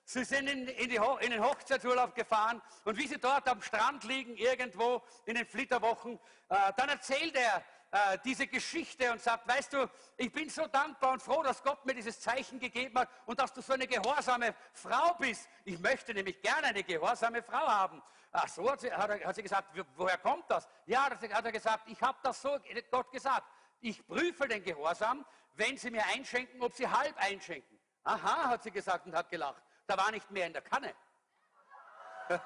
[0.05, 4.37] Sie sind in, in, in, den Hochzeitsurlaub gefahren und wie sie dort am Strand liegen,
[4.37, 6.19] irgendwo in den Flitterwochen,
[6.49, 11.13] äh, dann erzählt er äh, diese Geschichte und sagt, weißt du, ich bin so dankbar
[11.13, 14.55] und froh, dass Gott mir dieses Zeichen gegeben hat und dass du so eine gehorsame
[14.73, 15.49] Frau bist.
[15.65, 18.03] Ich möchte nämlich gerne eine gehorsame Frau haben.
[18.33, 20.67] Ach so, hat sie, hat, er, hat sie gesagt, woher kommt das?
[20.87, 22.59] Ja, hat er gesagt, ich habe das so
[22.91, 23.47] Gott gesagt.
[23.81, 25.25] Ich prüfe den Gehorsam,
[25.55, 27.79] wenn Sie mir einschenken, ob Sie halb einschenken.
[28.05, 29.63] Aha, hat sie gesagt und hat gelacht.
[29.87, 30.95] Da war nicht mehr in der Kanne.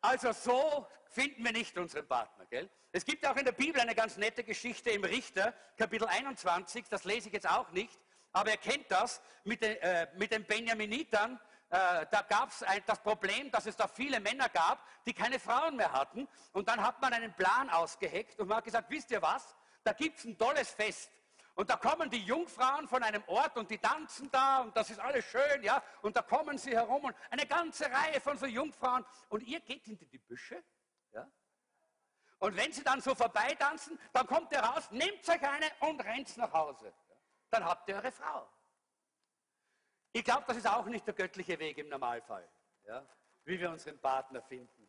[0.00, 2.44] also so finden wir nicht unseren Partner.
[2.46, 2.68] Gell?
[2.92, 7.04] Es gibt auch in der Bibel eine ganz nette Geschichte im Richter, Kapitel 21, das
[7.04, 7.98] lese ich jetzt auch nicht,
[8.32, 11.40] aber er kennt das mit den, äh, mit den Benjaminitern.
[11.70, 15.76] Äh, da gab es das Problem, dass es da viele Männer gab, die keine Frauen
[15.76, 16.28] mehr hatten.
[16.52, 19.54] Und dann hat man einen Plan ausgeheckt und man hat gesagt, wisst ihr was,
[19.84, 21.10] da gibt es ein tolles Fest.
[21.54, 24.98] Und da kommen die Jungfrauen von einem Ort und die tanzen da und das ist
[24.98, 25.80] alles schön, ja.
[26.02, 29.84] Und da kommen sie herum und eine ganze Reihe von so Jungfrauen und ihr geht
[29.84, 30.62] hinter die Büsche.
[32.38, 36.36] Und wenn sie dann so vorbeitanzen, dann kommt ihr raus, nehmt euch eine und rennt
[36.36, 36.92] nach Hause.
[37.50, 38.48] Dann habt ihr eure Frau.
[40.12, 42.48] Ich glaube, das ist auch nicht der göttliche Weg im Normalfall,
[42.84, 43.04] ja,
[43.44, 44.88] wie wir unseren Partner finden.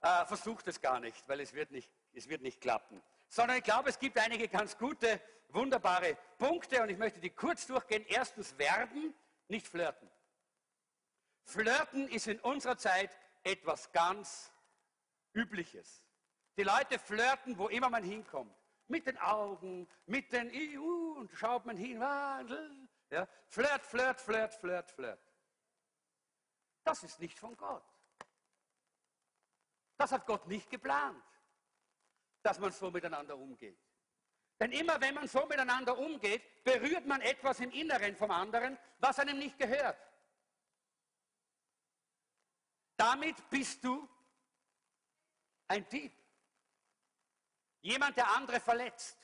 [0.00, 3.64] äh, versucht es gar nicht, weil es wird nicht, es wird nicht klappen sondern ich
[3.64, 8.04] glaube, es gibt einige ganz gute, wunderbare Punkte und ich möchte die kurz durchgehen.
[8.08, 9.14] Erstens werben,
[9.48, 10.10] nicht flirten.
[11.44, 14.52] Flirten ist in unserer Zeit etwas ganz
[15.32, 16.02] Übliches.
[16.56, 18.54] Die Leute flirten, wo immer man hinkommt.
[18.88, 22.00] Mit den Augen, mit den EU und schaut man hin.
[23.10, 23.28] Ja.
[23.48, 25.20] Flirt, flirt, flirt, flirt, flirt.
[26.84, 27.84] Das ist nicht von Gott.
[29.98, 31.22] Das hat Gott nicht geplant
[32.42, 33.78] dass man so miteinander umgeht.
[34.60, 39.18] Denn immer wenn man so miteinander umgeht, berührt man etwas im Inneren vom anderen, was
[39.18, 39.98] einem nicht gehört.
[42.96, 44.08] Damit bist du
[45.68, 46.12] ein Dieb.
[47.80, 49.16] Jemand, der andere verletzt.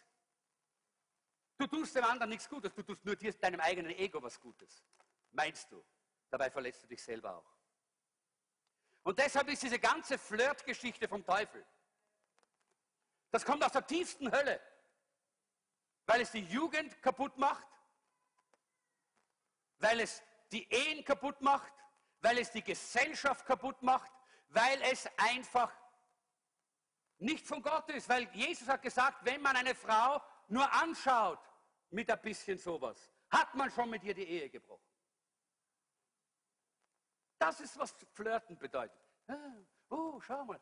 [1.56, 4.84] Du tust dem anderen nichts Gutes, du tust nur dir, deinem eigenen Ego was Gutes.
[5.32, 5.84] Meinst du?
[6.30, 7.54] Dabei verletzt du dich selber auch.
[9.02, 11.64] Und deshalb ist diese ganze Flirtgeschichte vom Teufel.
[13.30, 14.60] Das kommt aus der tiefsten Hölle,
[16.06, 17.66] weil es die Jugend kaputt macht,
[19.78, 20.22] weil es
[20.52, 21.72] die Ehen kaputt macht,
[22.20, 24.12] weil es die Gesellschaft kaputt macht,
[24.48, 25.72] weil es einfach
[27.24, 31.40] nicht von Gott ist, weil Jesus hat gesagt, wenn man eine Frau nur anschaut
[31.90, 34.84] mit ein bisschen sowas, hat man schon mit ihr die Ehe gebrochen.
[37.38, 39.00] Das ist, was Flirten bedeutet.
[39.26, 39.34] Ah,
[39.88, 40.60] oh, schau mal,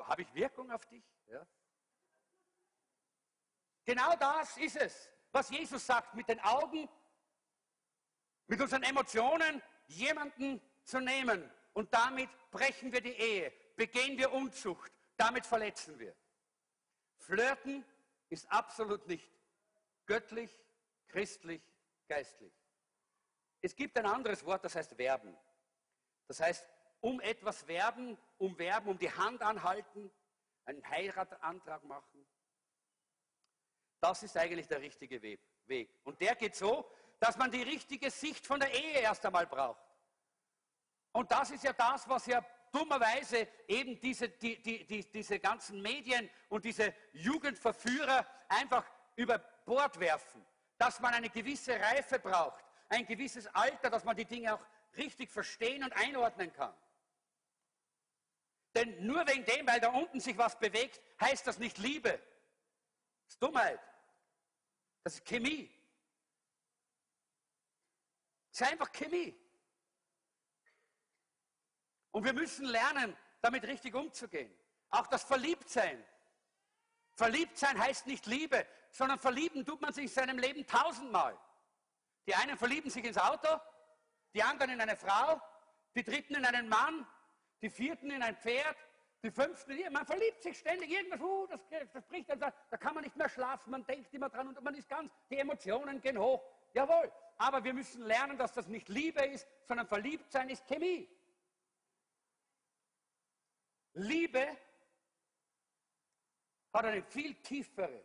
[0.00, 1.04] habe ich Wirkung auf dich?
[1.26, 1.46] Ja.
[3.84, 6.88] Genau das ist es, was Jesus sagt, mit den Augen,
[8.46, 11.50] mit unseren Emotionen jemanden zu nehmen.
[11.72, 16.14] Und damit brechen wir die Ehe, begehen wir Unzucht, damit verletzen wir.
[17.18, 17.84] Flirten
[18.28, 19.30] ist absolut nicht
[20.06, 20.50] göttlich,
[21.08, 21.62] christlich,
[22.08, 22.52] geistlich.
[23.62, 25.36] Es gibt ein anderes Wort, das heißt werben.
[26.28, 26.66] Das heißt,
[27.00, 30.10] um etwas werben, um werben, um die Hand anhalten,
[30.64, 32.26] einen Heiratantrag machen,
[34.00, 35.90] das ist eigentlich der richtige Weg.
[36.04, 36.88] Und der geht so,
[37.18, 39.82] dass man die richtige Sicht von der Ehe erst einmal braucht.
[41.12, 42.44] Und das ist ja das, was ja
[42.76, 48.84] dummerweise eben diese, die, die, die, diese ganzen Medien und diese Jugendverführer einfach
[49.16, 50.44] über Bord werfen.
[50.76, 54.64] Dass man eine gewisse Reife braucht, ein gewisses Alter, dass man die Dinge auch
[54.96, 56.74] richtig verstehen und einordnen kann.
[58.74, 62.10] Denn nur wegen dem, weil da unten sich was bewegt, heißt das nicht Liebe.
[62.10, 63.80] Das ist Dummheit.
[65.02, 65.70] Das ist Chemie.
[68.50, 69.34] Das ist einfach Chemie.
[72.16, 74.50] Und wir müssen lernen, damit richtig umzugehen.
[74.88, 76.02] Auch das Verliebtsein.
[77.14, 81.38] Verliebtsein heißt nicht Liebe, sondern verlieben tut man sich in seinem Leben tausendmal.
[82.26, 83.60] Die einen verlieben sich ins Auto,
[84.32, 85.42] die anderen in eine Frau,
[85.94, 87.06] die dritten in einen Mann,
[87.60, 88.78] die vierten in ein Pferd,
[89.22, 91.60] die fünften, man verliebt sich ständig, irgendwas, uh, das,
[91.92, 94.74] das bricht dann, da kann man nicht mehr schlafen, man denkt immer dran und man
[94.74, 96.42] ist ganz, die Emotionen gehen hoch.
[96.72, 101.10] Jawohl, aber wir müssen lernen, dass das nicht Liebe ist, sondern Verliebtsein ist Chemie.
[103.96, 104.56] Liebe
[106.72, 107.98] hat einen viel tieferen,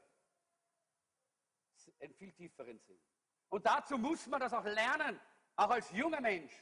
[1.99, 3.01] einen viel tieferen Sinn.
[3.49, 5.19] Und dazu muss man das auch lernen,
[5.57, 6.53] auch als junger Mensch,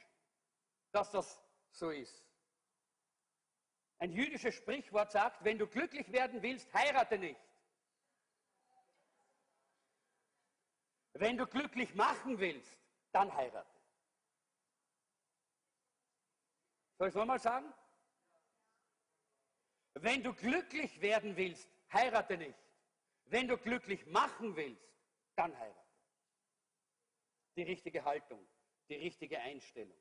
[0.91, 1.39] dass das
[1.71, 2.25] so ist.
[3.99, 7.39] Ein jüdisches Sprichwort sagt, wenn du glücklich werden willst, heirate nicht.
[11.13, 12.75] Wenn du glücklich machen willst,
[13.11, 13.69] dann heirate.
[16.97, 17.71] Soll ich es nochmal sagen?
[20.01, 22.57] Wenn du glücklich werden willst, heirate nicht.
[23.25, 24.87] Wenn du glücklich machen willst,
[25.35, 25.75] dann heirate.
[27.55, 28.47] Die richtige Haltung,
[28.89, 29.97] die richtige Einstellung.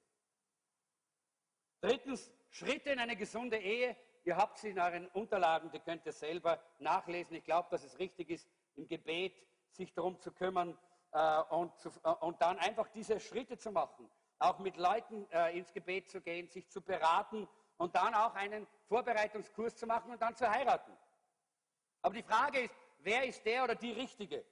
[1.81, 3.97] Drittens, Schritte in eine gesunde Ehe.
[4.25, 7.37] Ihr habt sie in euren Unterlagen, die könnt ihr selber nachlesen.
[7.37, 9.35] Ich glaube, dass es richtig ist, im Gebet
[9.71, 10.79] sich darum zu kümmern
[11.13, 14.11] äh, und, zu, äh, und, dann einfach diese Schritte zu machen.
[14.39, 18.67] Auch mit Leuten äh, ins Gebet zu gehen, sich zu beraten und dann auch einen
[18.89, 20.93] Vorbereitungskurs zu machen und dann zu heiraten.
[22.03, 24.45] Aber die Frage ist, wer ist der oder die Richtige?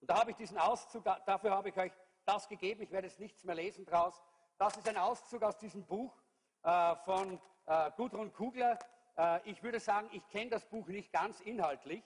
[0.00, 1.92] Und da habe ich diesen Auszug, dafür habe ich euch
[2.24, 2.82] das gegeben.
[2.82, 4.22] Ich werde jetzt nichts mehr lesen draus.
[4.58, 6.16] Das ist ein Auszug aus diesem Buch
[6.62, 8.78] äh, von äh, Gudrun Kugler.
[9.16, 12.02] Äh, ich würde sagen, ich kenne das Buch nicht ganz inhaltlich.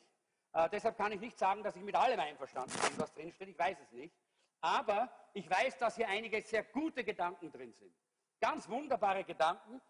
[0.72, 3.48] Deshalb kann ich nicht sagen, dass ich mit allem einverstanden bin, was drinsteht.
[3.48, 4.14] Ich weiß es nicht.
[4.62, 7.94] Aber ich weiß, dass hier einige sehr gute Gedanken drin sind.
[8.40, 9.82] Ganz wunderbare Gedanken,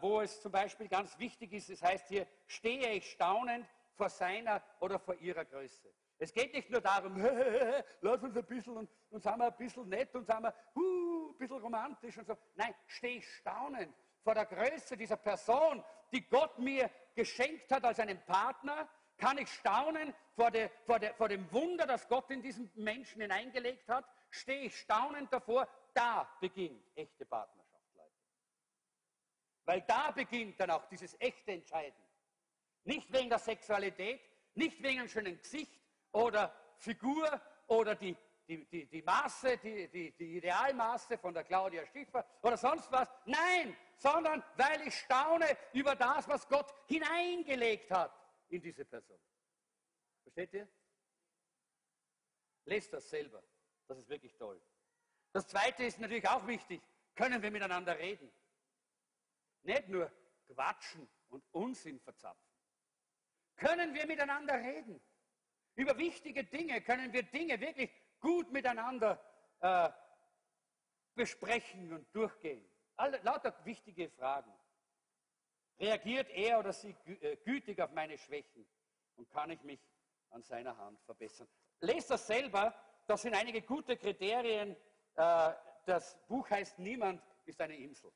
[0.00, 4.62] wo es zum Beispiel ganz wichtig ist, es heißt hier, stehe ich staunend vor seiner
[4.80, 5.92] oder vor ihrer Größe.
[6.18, 7.16] Es geht nicht nur darum,
[8.00, 11.30] lass uns ein bisschen und, und sind wir ein bisschen nett und sind wir uh,
[11.30, 12.36] ein bisschen romantisch und so.
[12.54, 15.82] Nein, stehe ich staunend vor der Größe dieser Person,
[16.12, 21.14] die Gott mir geschenkt hat als einen Partner, kann ich staunen vor, der, vor, der,
[21.14, 26.28] vor dem Wunder, das Gott in diesen Menschen hineingelegt hat, stehe ich staunend davor, da
[26.40, 27.59] beginnt echte Leute.
[29.70, 32.02] Weil da beginnt dann auch dieses echte Entscheiden.
[32.82, 34.20] Nicht wegen der Sexualität,
[34.54, 38.16] nicht wegen einem schönen Gesicht oder Figur oder die,
[38.48, 43.08] die, die, die Maße, die, die, die Idealmaße von der Claudia Schiffer oder sonst was.
[43.26, 48.12] Nein, sondern weil ich staune über das, was Gott hineingelegt hat
[48.48, 49.20] in diese Person.
[50.24, 50.68] Versteht ihr?
[52.64, 53.40] Lest das selber.
[53.86, 54.60] Das ist wirklich toll.
[55.30, 56.82] Das Zweite ist natürlich auch wichtig.
[57.14, 58.32] Können wir miteinander reden?
[59.62, 60.10] Nicht nur
[60.46, 62.50] quatschen und Unsinn verzapfen.
[63.56, 65.00] Können wir miteinander reden?
[65.74, 67.90] Über wichtige Dinge können wir Dinge wirklich
[68.20, 69.22] gut miteinander
[69.60, 69.90] äh,
[71.14, 72.64] besprechen und durchgehen.
[72.96, 74.52] Alle, lauter wichtige Fragen.
[75.78, 78.66] Reagiert er oder sie äh, gütig auf meine Schwächen
[79.16, 79.80] und kann ich mich
[80.30, 81.48] an seiner Hand verbessern?
[81.80, 82.74] Lest das selber,
[83.06, 84.76] das sind einige gute Kriterien.
[85.16, 85.52] Äh,
[85.86, 88.12] das Buch heißt Niemand ist eine Insel.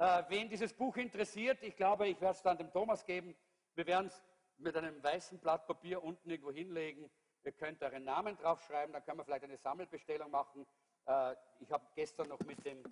[0.00, 3.36] Äh, wen dieses Buch interessiert, ich glaube, ich werde es dann dem Thomas geben,
[3.74, 4.24] wir werden es
[4.56, 7.10] mit einem weißen Blatt Papier unten irgendwo hinlegen.
[7.44, 10.66] Ihr könnt euren Namen draufschreiben, dann können wir vielleicht eine Sammelbestellung machen.
[11.04, 12.82] Äh, ich habe gestern noch mit dem,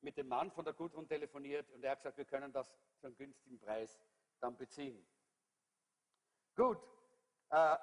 [0.00, 3.06] mit dem Mann von der Gudrun telefoniert und er hat gesagt, wir können das für
[3.06, 3.96] einen günstigen Preis
[4.40, 5.06] dann beziehen.
[6.56, 6.78] Gut,
[7.50, 7.76] äh,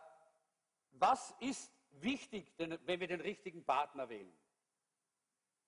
[0.91, 4.37] was ist wichtig, wenn wir den richtigen Partner wählen?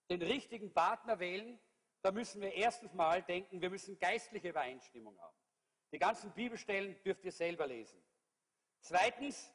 [0.09, 1.57] Den richtigen Partner wählen,
[2.05, 5.35] da müssen wir erstens mal denken, wir müssen geistliche Übereinstimmung haben.
[5.91, 7.99] Die ganzen Bibelstellen dürft ihr selber lesen.
[8.79, 9.51] Zweitens,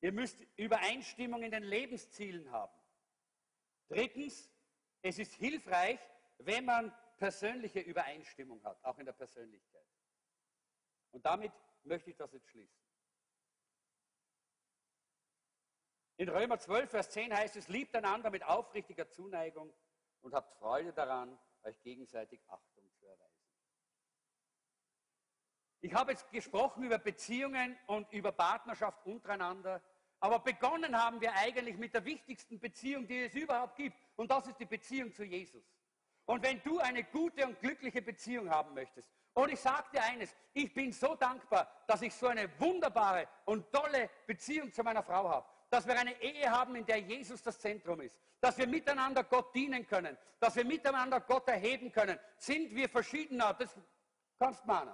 [0.00, 2.72] ihr müsst Übereinstimmung in den Lebenszielen haben.
[3.88, 4.48] Drittens,
[5.02, 5.98] es ist hilfreich,
[6.38, 9.88] wenn man persönliche Übereinstimmung hat, auch in der Persönlichkeit.
[11.10, 11.50] Und damit
[11.82, 12.80] möchte ich das jetzt schließen.
[16.16, 19.74] In Römer 12, Vers 10 heißt es, liebt einander mit aufrichtiger Zuneigung
[20.24, 22.84] und habt Freude daran, euch gegenseitig Achtung
[25.84, 29.82] Ich habe jetzt gesprochen über Beziehungen und über Partnerschaft untereinander,
[30.18, 34.46] aber begonnen haben wir eigentlich mit der wichtigsten Beziehung, die es überhaupt gibt, und das
[34.46, 35.62] ist die Beziehung zu Jesus.
[36.24, 40.34] Und wenn du eine gute und glückliche Beziehung haben möchtest, und ich sage dir eines,
[40.54, 45.28] ich bin so dankbar, dass ich so eine wunderbare und tolle Beziehung zu meiner Frau
[45.28, 49.24] habe, dass wir eine Ehe haben, in der Jesus das Zentrum ist, dass wir miteinander
[49.24, 52.16] Gott dienen können, dass wir miteinander Gott erheben können.
[52.36, 53.76] Sind wir verschiedener, das
[54.38, 54.86] kannst man.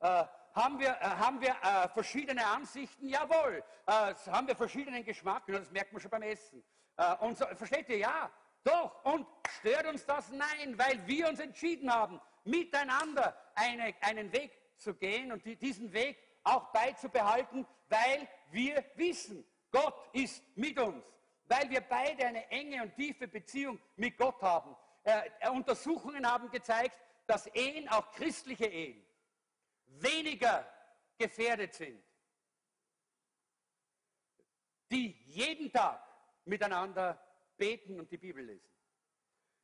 [0.00, 0.24] Äh,
[0.54, 3.08] haben wir, äh, haben wir äh, verschiedene Ansichten?
[3.08, 3.62] Jawohl.
[3.86, 5.44] Äh, haben wir verschiedenen Geschmack?
[5.46, 6.64] Das merkt man schon beim Essen.
[6.96, 7.98] Äh, und so, versteht ihr?
[7.98, 8.28] Ja.
[8.64, 9.04] Doch.
[9.04, 9.24] Und
[9.60, 10.32] stört uns das?
[10.32, 15.92] Nein, weil wir uns entschieden haben, miteinander eine, einen Weg zu gehen und die, diesen
[15.92, 21.04] Weg auch beizubehalten, weil wir wissen, Gott ist mit uns.
[21.44, 24.76] Weil wir beide eine enge und tiefe Beziehung mit Gott haben.
[25.02, 26.96] Äh, Untersuchungen haben gezeigt,
[27.26, 29.04] dass Ehen, auch christliche Ehen,
[29.86, 30.66] weniger
[31.16, 32.02] gefährdet sind,
[34.90, 36.02] die jeden Tag
[36.44, 37.20] miteinander
[37.56, 38.68] beten und die Bibel lesen.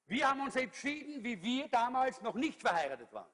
[0.06, 3.31] Wir haben uns entschieden, wie wir damals noch nicht verheiratet waren.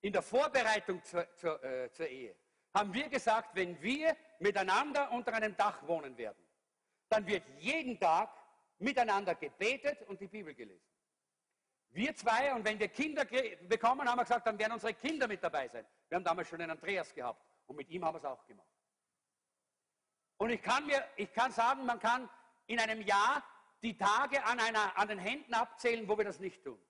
[0.00, 2.34] In der Vorbereitung zur, zur, äh, zur Ehe
[2.74, 6.38] haben wir gesagt, wenn wir miteinander unter einem Dach wohnen werden,
[7.08, 8.30] dann wird jeden Tag
[8.78, 10.86] miteinander gebetet und die Bibel gelesen.
[11.92, 15.42] Wir zwei, und wenn wir Kinder bekommen, haben wir gesagt, dann werden unsere Kinder mit
[15.42, 15.84] dabei sein.
[16.08, 18.68] Wir haben damals schon den Andreas gehabt und mit ihm haben wir es auch gemacht.
[20.36, 22.30] Und ich kann, mir, ich kann sagen, man kann
[22.66, 23.42] in einem Jahr
[23.82, 26.80] die Tage an, einer, an den Händen abzählen, wo wir das nicht tun.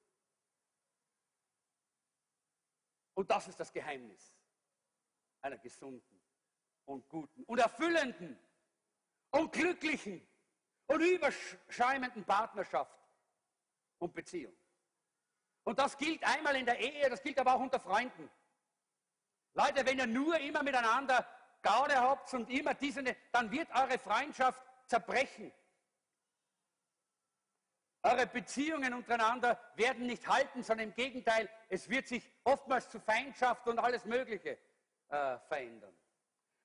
[3.15, 4.40] Und das ist das Geheimnis
[5.43, 6.21] einer gesunden
[6.85, 8.39] und guten und erfüllenden
[9.31, 10.27] und glücklichen
[10.87, 12.99] und überschäumenden Partnerschaft
[13.99, 14.55] und Beziehung.
[15.65, 18.29] Und das gilt einmal in der Ehe, das gilt aber auch unter Freunden.
[19.55, 21.27] Leute, wenn ihr nur immer miteinander
[21.63, 25.53] Gaude habt und immer diese, dann wird eure Freundschaft zerbrechen.
[28.03, 33.69] Eure Beziehungen untereinander werden nicht halten, sondern im Gegenteil, es wird sich oftmals zu Feindschaft
[33.69, 34.59] und alles Mögliche
[35.11, 35.95] äh, verändern.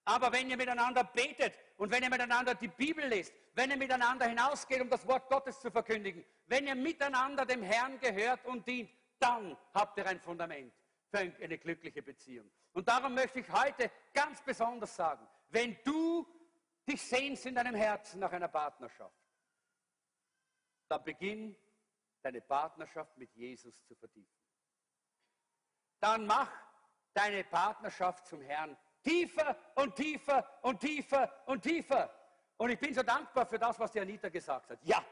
[0.06, 4.28] Aber wenn ihr miteinander betet und wenn ihr miteinander die Bibel lest, wenn ihr miteinander
[4.28, 8.92] hinausgeht, um das Wort Gottes zu verkündigen, wenn ihr miteinander dem Herrn gehört und dient,
[9.20, 10.72] dann habt ihr ein Fundament
[11.10, 12.52] für eine glückliche Beziehung.
[12.74, 16.28] Und darum möchte ich heute ganz besonders sagen, wenn du
[16.88, 19.16] dich sehnst in deinem Herzen nach einer Partnerschaft,
[20.88, 21.56] dann beginn
[22.22, 24.40] deine Partnerschaft mit Jesus zu vertiefen.
[26.00, 26.52] Dann mach
[27.16, 32.14] deine Partnerschaft zum Herrn tiefer und tiefer und tiefer und tiefer.
[32.58, 34.80] Und ich bin so dankbar für das, was die Anita gesagt hat.
[34.84, 35.04] Ja,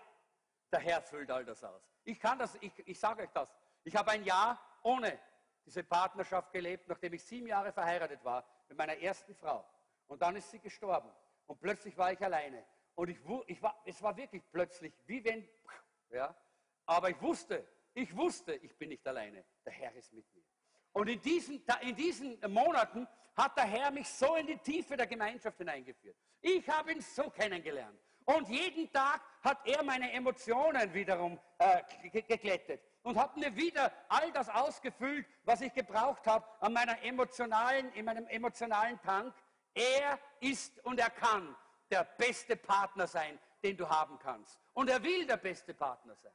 [0.71, 1.81] der Herr füllt all das aus.
[2.03, 3.49] Ich kann das, ich, ich sage euch das.
[3.83, 5.19] Ich habe ein Jahr ohne
[5.65, 9.65] diese Partnerschaft gelebt, nachdem ich sieben Jahre verheiratet war mit meiner ersten Frau.
[10.07, 11.09] Und dann ist sie gestorben.
[11.45, 12.65] Und plötzlich war ich alleine.
[12.95, 15.47] Und ich, ich war, es war wirklich plötzlich, wie wenn,
[16.09, 16.35] ja,
[16.85, 19.45] aber ich wusste, ich wusste, ich bin nicht alleine.
[19.65, 20.43] Der Herr ist mit mir.
[20.93, 25.07] Und in diesen, in diesen Monaten hat der Herr mich so in die Tiefe der
[25.07, 26.15] Gemeinschaft hineingeführt.
[26.41, 27.99] Ich habe ihn so kennengelernt.
[28.25, 31.81] Und jeden Tag hat er meine Emotionen wiederum äh,
[32.21, 37.91] geglättet und hat mir wieder all das ausgefüllt, was ich gebraucht habe an meiner emotionalen,
[37.93, 39.33] in meinem emotionalen Tank.
[39.73, 41.55] Er ist und er kann
[41.91, 44.59] der beste Partner sein, den du haben kannst.
[44.73, 46.31] Und er will der beste Partner sein.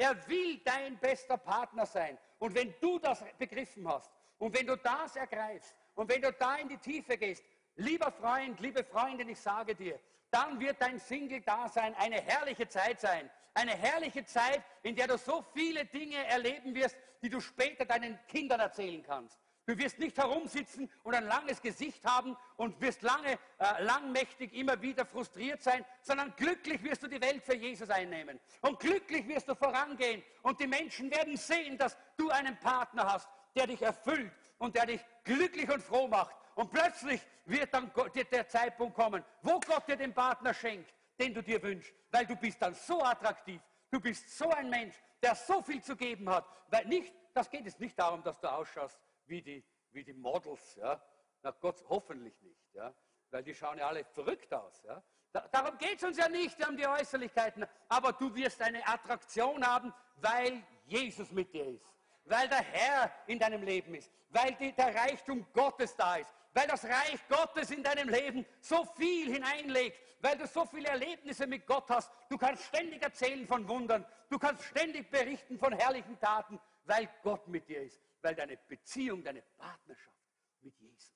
[0.00, 2.16] Er will dein bester Partner sein.
[2.38, 6.56] Und wenn du das begriffen hast und wenn du das ergreifst und wenn du da
[6.56, 7.44] in die Tiefe gehst,
[7.76, 10.00] lieber Freund, liebe Freundin, ich sage dir,
[10.30, 13.28] dann wird dein Single-Dasein eine herrliche Zeit sein.
[13.52, 18.18] Eine herrliche Zeit, in der du so viele Dinge erleben wirst, die du später deinen
[18.26, 19.38] Kindern erzählen kannst.
[19.66, 24.80] Du wirst nicht herumsitzen und ein langes Gesicht haben und wirst lange, äh, langmächtig immer
[24.80, 28.40] wieder frustriert sein, sondern glücklich wirst du die Welt für Jesus einnehmen.
[28.62, 30.22] Und glücklich wirst du vorangehen.
[30.42, 34.86] Und die Menschen werden sehen, dass du einen Partner hast, der dich erfüllt und der
[34.86, 36.34] dich glücklich und froh macht.
[36.54, 37.92] Und plötzlich wird dann
[38.32, 42.34] der Zeitpunkt kommen, wo Gott dir den Partner schenkt, den du dir wünschst, weil du
[42.34, 43.60] bist dann so attraktiv.
[43.90, 46.46] Du bist so ein Mensch, der so viel zu geben hat.
[46.68, 48.98] Weil nicht, das geht es nicht darum, dass du ausschaust
[49.30, 50.74] wie die, wie die Models.
[50.76, 51.00] Ja?
[51.42, 52.92] Na Gott, hoffentlich nicht, ja?
[53.30, 54.82] weil die schauen ja alle verrückt aus.
[54.82, 55.02] Ja?
[55.32, 59.64] Da, darum geht es uns ja nicht um die Äußerlichkeiten, aber du wirst eine Attraktion
[59.66, 61.86] haben, weil Jesus mit dir ist,
[62.24, 66.66] weil der Herr in deinem Leben ist, weil die, der Reichtum Gottes da ist, weil
[66.66, 71.64] das Reich Gottes in deinem Leben so viel hineinlegt, weil du so viele Erlebnisse mit
[71.64, 72.10] Gott hast.
[72.28, 77.46] Du kannst ständig erzählen von Wundern, du kannst ständig berichten von herrlichen Taten, weil Gott
[77.46, 80.16] mit dir ist weil deine Beziehung, deine Partnerschaft
[80.60, 81.14] mit Jesus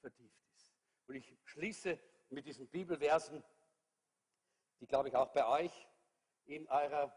[0.00, 0.72] vertieft ist.
[1.06, 1.98] Und ich schließe
[2.30, 3.42] mit diesen Bibelversen,
[4.80, 5.88] die, glaube ich, auch bei euch
[6.44, 7.14] in, eurer,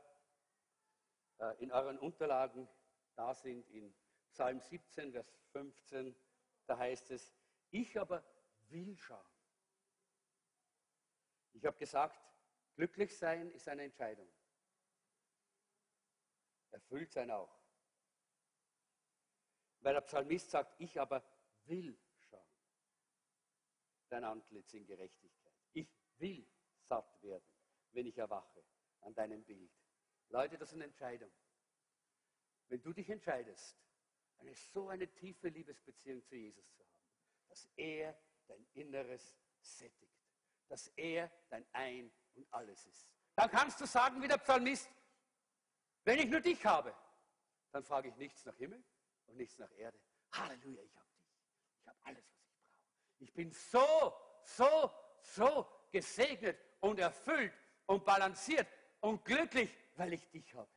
[1.39, 2.67] äh, in euren Unterlagen
[3.15, 3.93] da sind, in
[4.31, 6.15] Psalm 17, Vers 15,
[6.65, 7.33] da heißt es,
[7.69, 8.23] ich aber
[8.69, 9.25] will schauen.
[11.53, 12.19] Ich habe gesagt,
[12.75, 14.27] glücklich sein ist eine Entscheidung.
[16.71, 17.60] Erfüllt sein auch.
[19.81, 21.23] Weil der Psalmist sagt, ich aber
[21.65, 22.47] will schauen.
[24.09, 25.53] Dein Antlitz in Gerechtigkeit.
[25.73, 26.47] Ich will
[26.87, 27.45] satt werden,
[27.91, 28.63] wenn ich erwache
[29.01, 29.71] an deinem Bild.
[30.29, 31.31] Leute, das ist eine Entscheidung.
[32.67, 33.77] Wenn du dich entscheidest,
[34.37, 37.05] eine so eine tiefe Liebesbeziehung zu Jesus zu haben,
[37.49, 38.17] dass er
[38.47, 40.15] dein Inneres sättigt,
[40.67, 44.89] dass er dein Ein und alles ist, dann kannst du sagen wie der Psalmist,
[46.03, 46.95] wenn ich nur dich habe,
[47.71, 48.83] dann frage ich nichts nach Himmel,
[49.31, 49.99] und nichts nach Erde.
[50.33, 51.29] Halleluja, ich habe dich.
[51.79, 52.83] Ich habe alles, was ich brauche.
[53.19, 54.13] Ich bin so,
[54.43, 54.91] so,
[55.21, 57.53] so gesegnet und erfüllt
[57.85, 58.67] und balanciert
[58.99, 60.69] und glücklich, weil ich dich habe.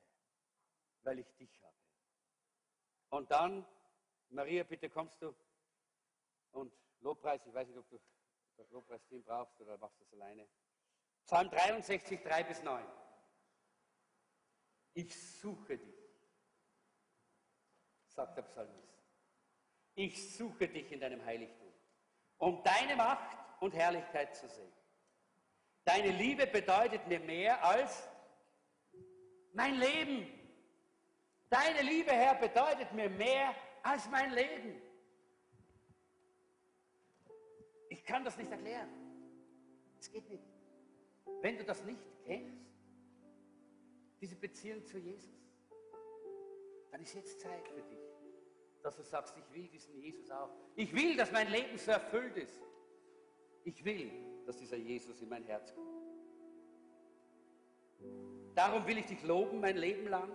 [1.02, 1.76] Weil ich dich habe.
[3.10, 3.66] Und dann,
[4.31, 5.35] Maria, bitte kommst du
[6.52, 8.01] und Lobpreis, ich weiß nicht, ob du
[8.56, 10.48] das Lobpreisteam brauchst oder machst du das alleine.
[11.24, 12.86] Psalm 63, 3 bis 9.
[14.94, 16.03] Ich suche dich,
[18.14, 18.98] sagt der Psalmist.
[19.94, 21.72] Ich suche dich in deinem Heiligtum,
[22.38, 24.72] um deine Macht und Herrlichkeit zu sehen.
[25.84, 28.08] Deine Liebe bedeutet mir mehr als
[29.52, 30.26] mein Leben.
[31.50, 34.80] Deine Liebe, Herr, bedeutet mir mehr als mein Leben.
[37.90, 38.88] Ich kann das nicht erklären.
[40.00, 40.42] Es geht nicht.
[41.42, 42.64] Wenn du das nicht kennst,
[44.20, 45.43] diese Beziehung zu Jesus,
[46.94, 47.98] dann ist jetzt Zeit für dich,
[48.80, 50.50] dass du sagst, ich will diesen Jesus auch.
[50.76, 52.62] Ich will, dass mein Leben so erfüllt ist.
[53.64, 54.12] Ich will,
[54.46, 55.88] dass dieser Jesus in mein Herz kommt.
[58.54, 60.30] Darum will ich dich loben mein Leben lang.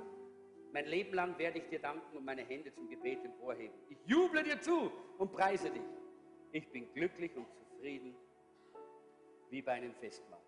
[0.74, 3.80] Mein Leben lang werde ich dir danken und meine Hände zum Gebet emporheben.
[3.88, 5.88] Ich juble dir zu und preise dich.
[6.52, 8.18] Ich bin glücklich und zufrieden
[9.50, 10.44] wie bei einem Festmahl.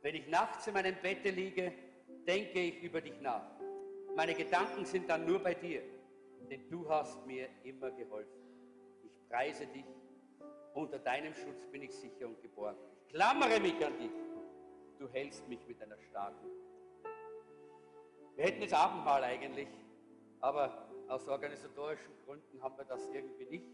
[0.00, 1.72] Wenn ich nachts in meinem Bette liege,
[2.24, 3.61] denke ich über dich nach.
[4.14, 5.82] Meine Gedanken sind dann nur bei dir,
[6.50, 8.42] denn du hast mir immer geholfen.
[9.02, 9.86] Ich preise dich.
[10.74, 12.78] Unter deinem Schutz bin ich sicher und geborgen.
[13.06, 14.10] Ich klammere mich an dich.
[14.98, 16.46] Du hältst mich mit deiner starken.
[18.36, 19.68] Wir hätten jetzt Abendmahl eigentlich,
[20.40, 23.70] aber aus organisatorischen Gründen haben wir das irgendwie nicht,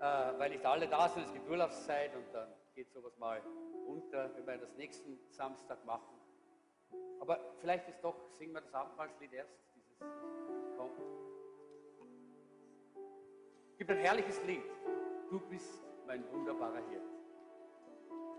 [0.00, 1.24] äh, weil nicht alle da sind.
[1.24, 3.42] Es gibt Urlaubszeit und dann geht sowas mal
[3.86, 6.15] unter, wenn wir das nächsten Samstag machen.
[7.20, 9.98] Aber vielleicht ist doch, singen wir das Abendmahlslied erst, dieses
[10.76, 10.92] kommt.
[13.72, 14.62] Es gibt ein herrliches Lied.
[15.30, 17.02] Du bist mein wunderbarer Hirt.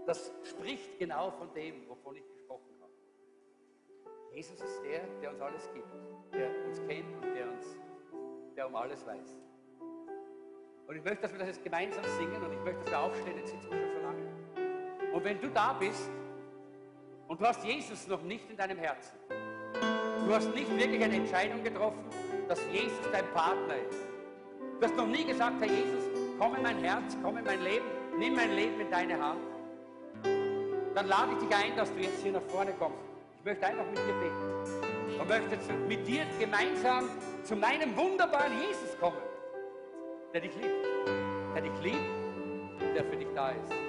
[0.05, 2.93] Das spricht genau von dem, wovon ich gesprochen habe.
[4.33, 5.91] Jesus ist der, der uns alles gibt,
[6.33, 7.77] der uns kennt und der, uns,
[8.55, 9.35] der um alles weiß.
[10.87, 13.37] Und ich möchte, dass wir das jetzt gemeinsam singen und ich möchte, dass wir aufstehen,
[13.37, 15.13] jetzt sitzen wir schon so lange.
[15.13, 16.09] Und wenn du da bist
[17.27, 19.17] und du hast Jesus noch nicht in deinem Herzen,
[20.25, 22.05] du hast nicht wirklich eine Entscheidung getroffen,
[22.47, 24.05] dass Jesus dein Partner ist.
[24.79, 26.03] Du hast noch nie gesagt, Herr Jesus,
[26.39, 27.85] komm in mein Herz, komm in mein Leben,
[28.17, 29.39] nimm mein Leben in deine Hand.
[30.93, 32.97] Dann lade ich dich ein, dass du jetzt hier nach vorne kommst.
[33.39, 35.19] Ich möchte einfach mit dir beten.
[35.19, 37.09] Und möchte mit dir gemeinsam
[37.43, 39.17] zu meinem wunderbaren Jesus kommen,
[40.33, 40.85] der dich liebt.
[41.55, 43.86] Der dich liebt und der für dich da ist.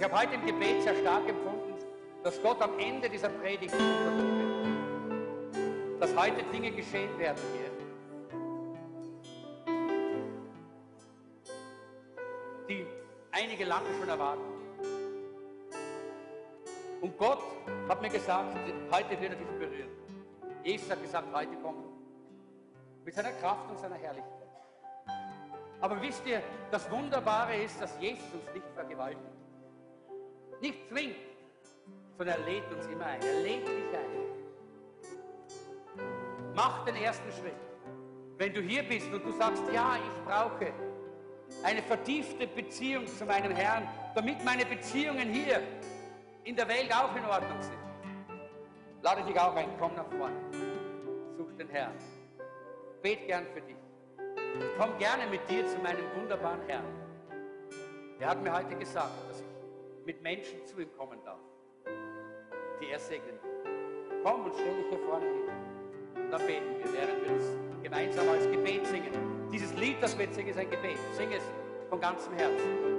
[0.00, 1.74] Ich habe heute im Gebet sehr stark empfunden,
[2.24, 3.74] dass Gott am Ende dieser Predigt
[6.00, 7.70] dass heute Dinge geschehen werden hier,
[12.66, 12.86] die
[13.30, 14.40] einige lange schon erwarten.
[17.02, 17.42] Und Gott
[17.86, 18.56] hat mir gesagt,
[18.90, 19.90] heute wird er dich berühren.
[20.64, 21.84] Jesus hat gesagt, heute kommt.
[23.04, 24.48] Mit seiner Kraft und seiner Herrlichkeit.
[25.82, 29.39] Aber wisst ihr, das Wunderbare ist, dass Jesus uns nicht vergewaltigt.
[30.60, 31.16] Nicht zwingt,
[32.18, 33.22] sondern er lädt uns immer ein.
[33.22, 34.10] Er lädt dich ein.
[36.54, 37.54] Mach den ersten Schritt.
[38.36, 40.72] Wenn du hier bist und du sagst, ja, ich brauche
[41.62, 45.62] eine vertiefte Beziehung zu meinem Herrn, damit meine Beziehungen hier
[46.44, 47.78] in der Welt auch in Ordnung sind.
[49.02, 50.36] Lade dich auch ein, komm nach vorne.
[51.36, 51.94] Such den Herrn.
[53.02, 53.76] Bet gern für dich.
[54.58, 56.84] Ich komme gerne mit dir zu meinem wunderbaren Herrn.
[58.18, 59.49] Er hat mir heute gesagt, dass ich
[60.04, 61.40] mit Menschen zu ihm kommen darf,
[62.80, 64.22] die er segnen will.
[64.22, 66.24] Komm und stell dich hier vorne hin.
[66.24, 67.44] Und dann beten wir, während wir uns
[67.82, 69.48] gemeinsam als Gebet singen.
[69.52, 70.98] Dieses Lied, das wir jetzt singen, ist ein Gebet.
[71.12, 71.42] Sing es
[71.88, 72.89] von ganzem Herzen.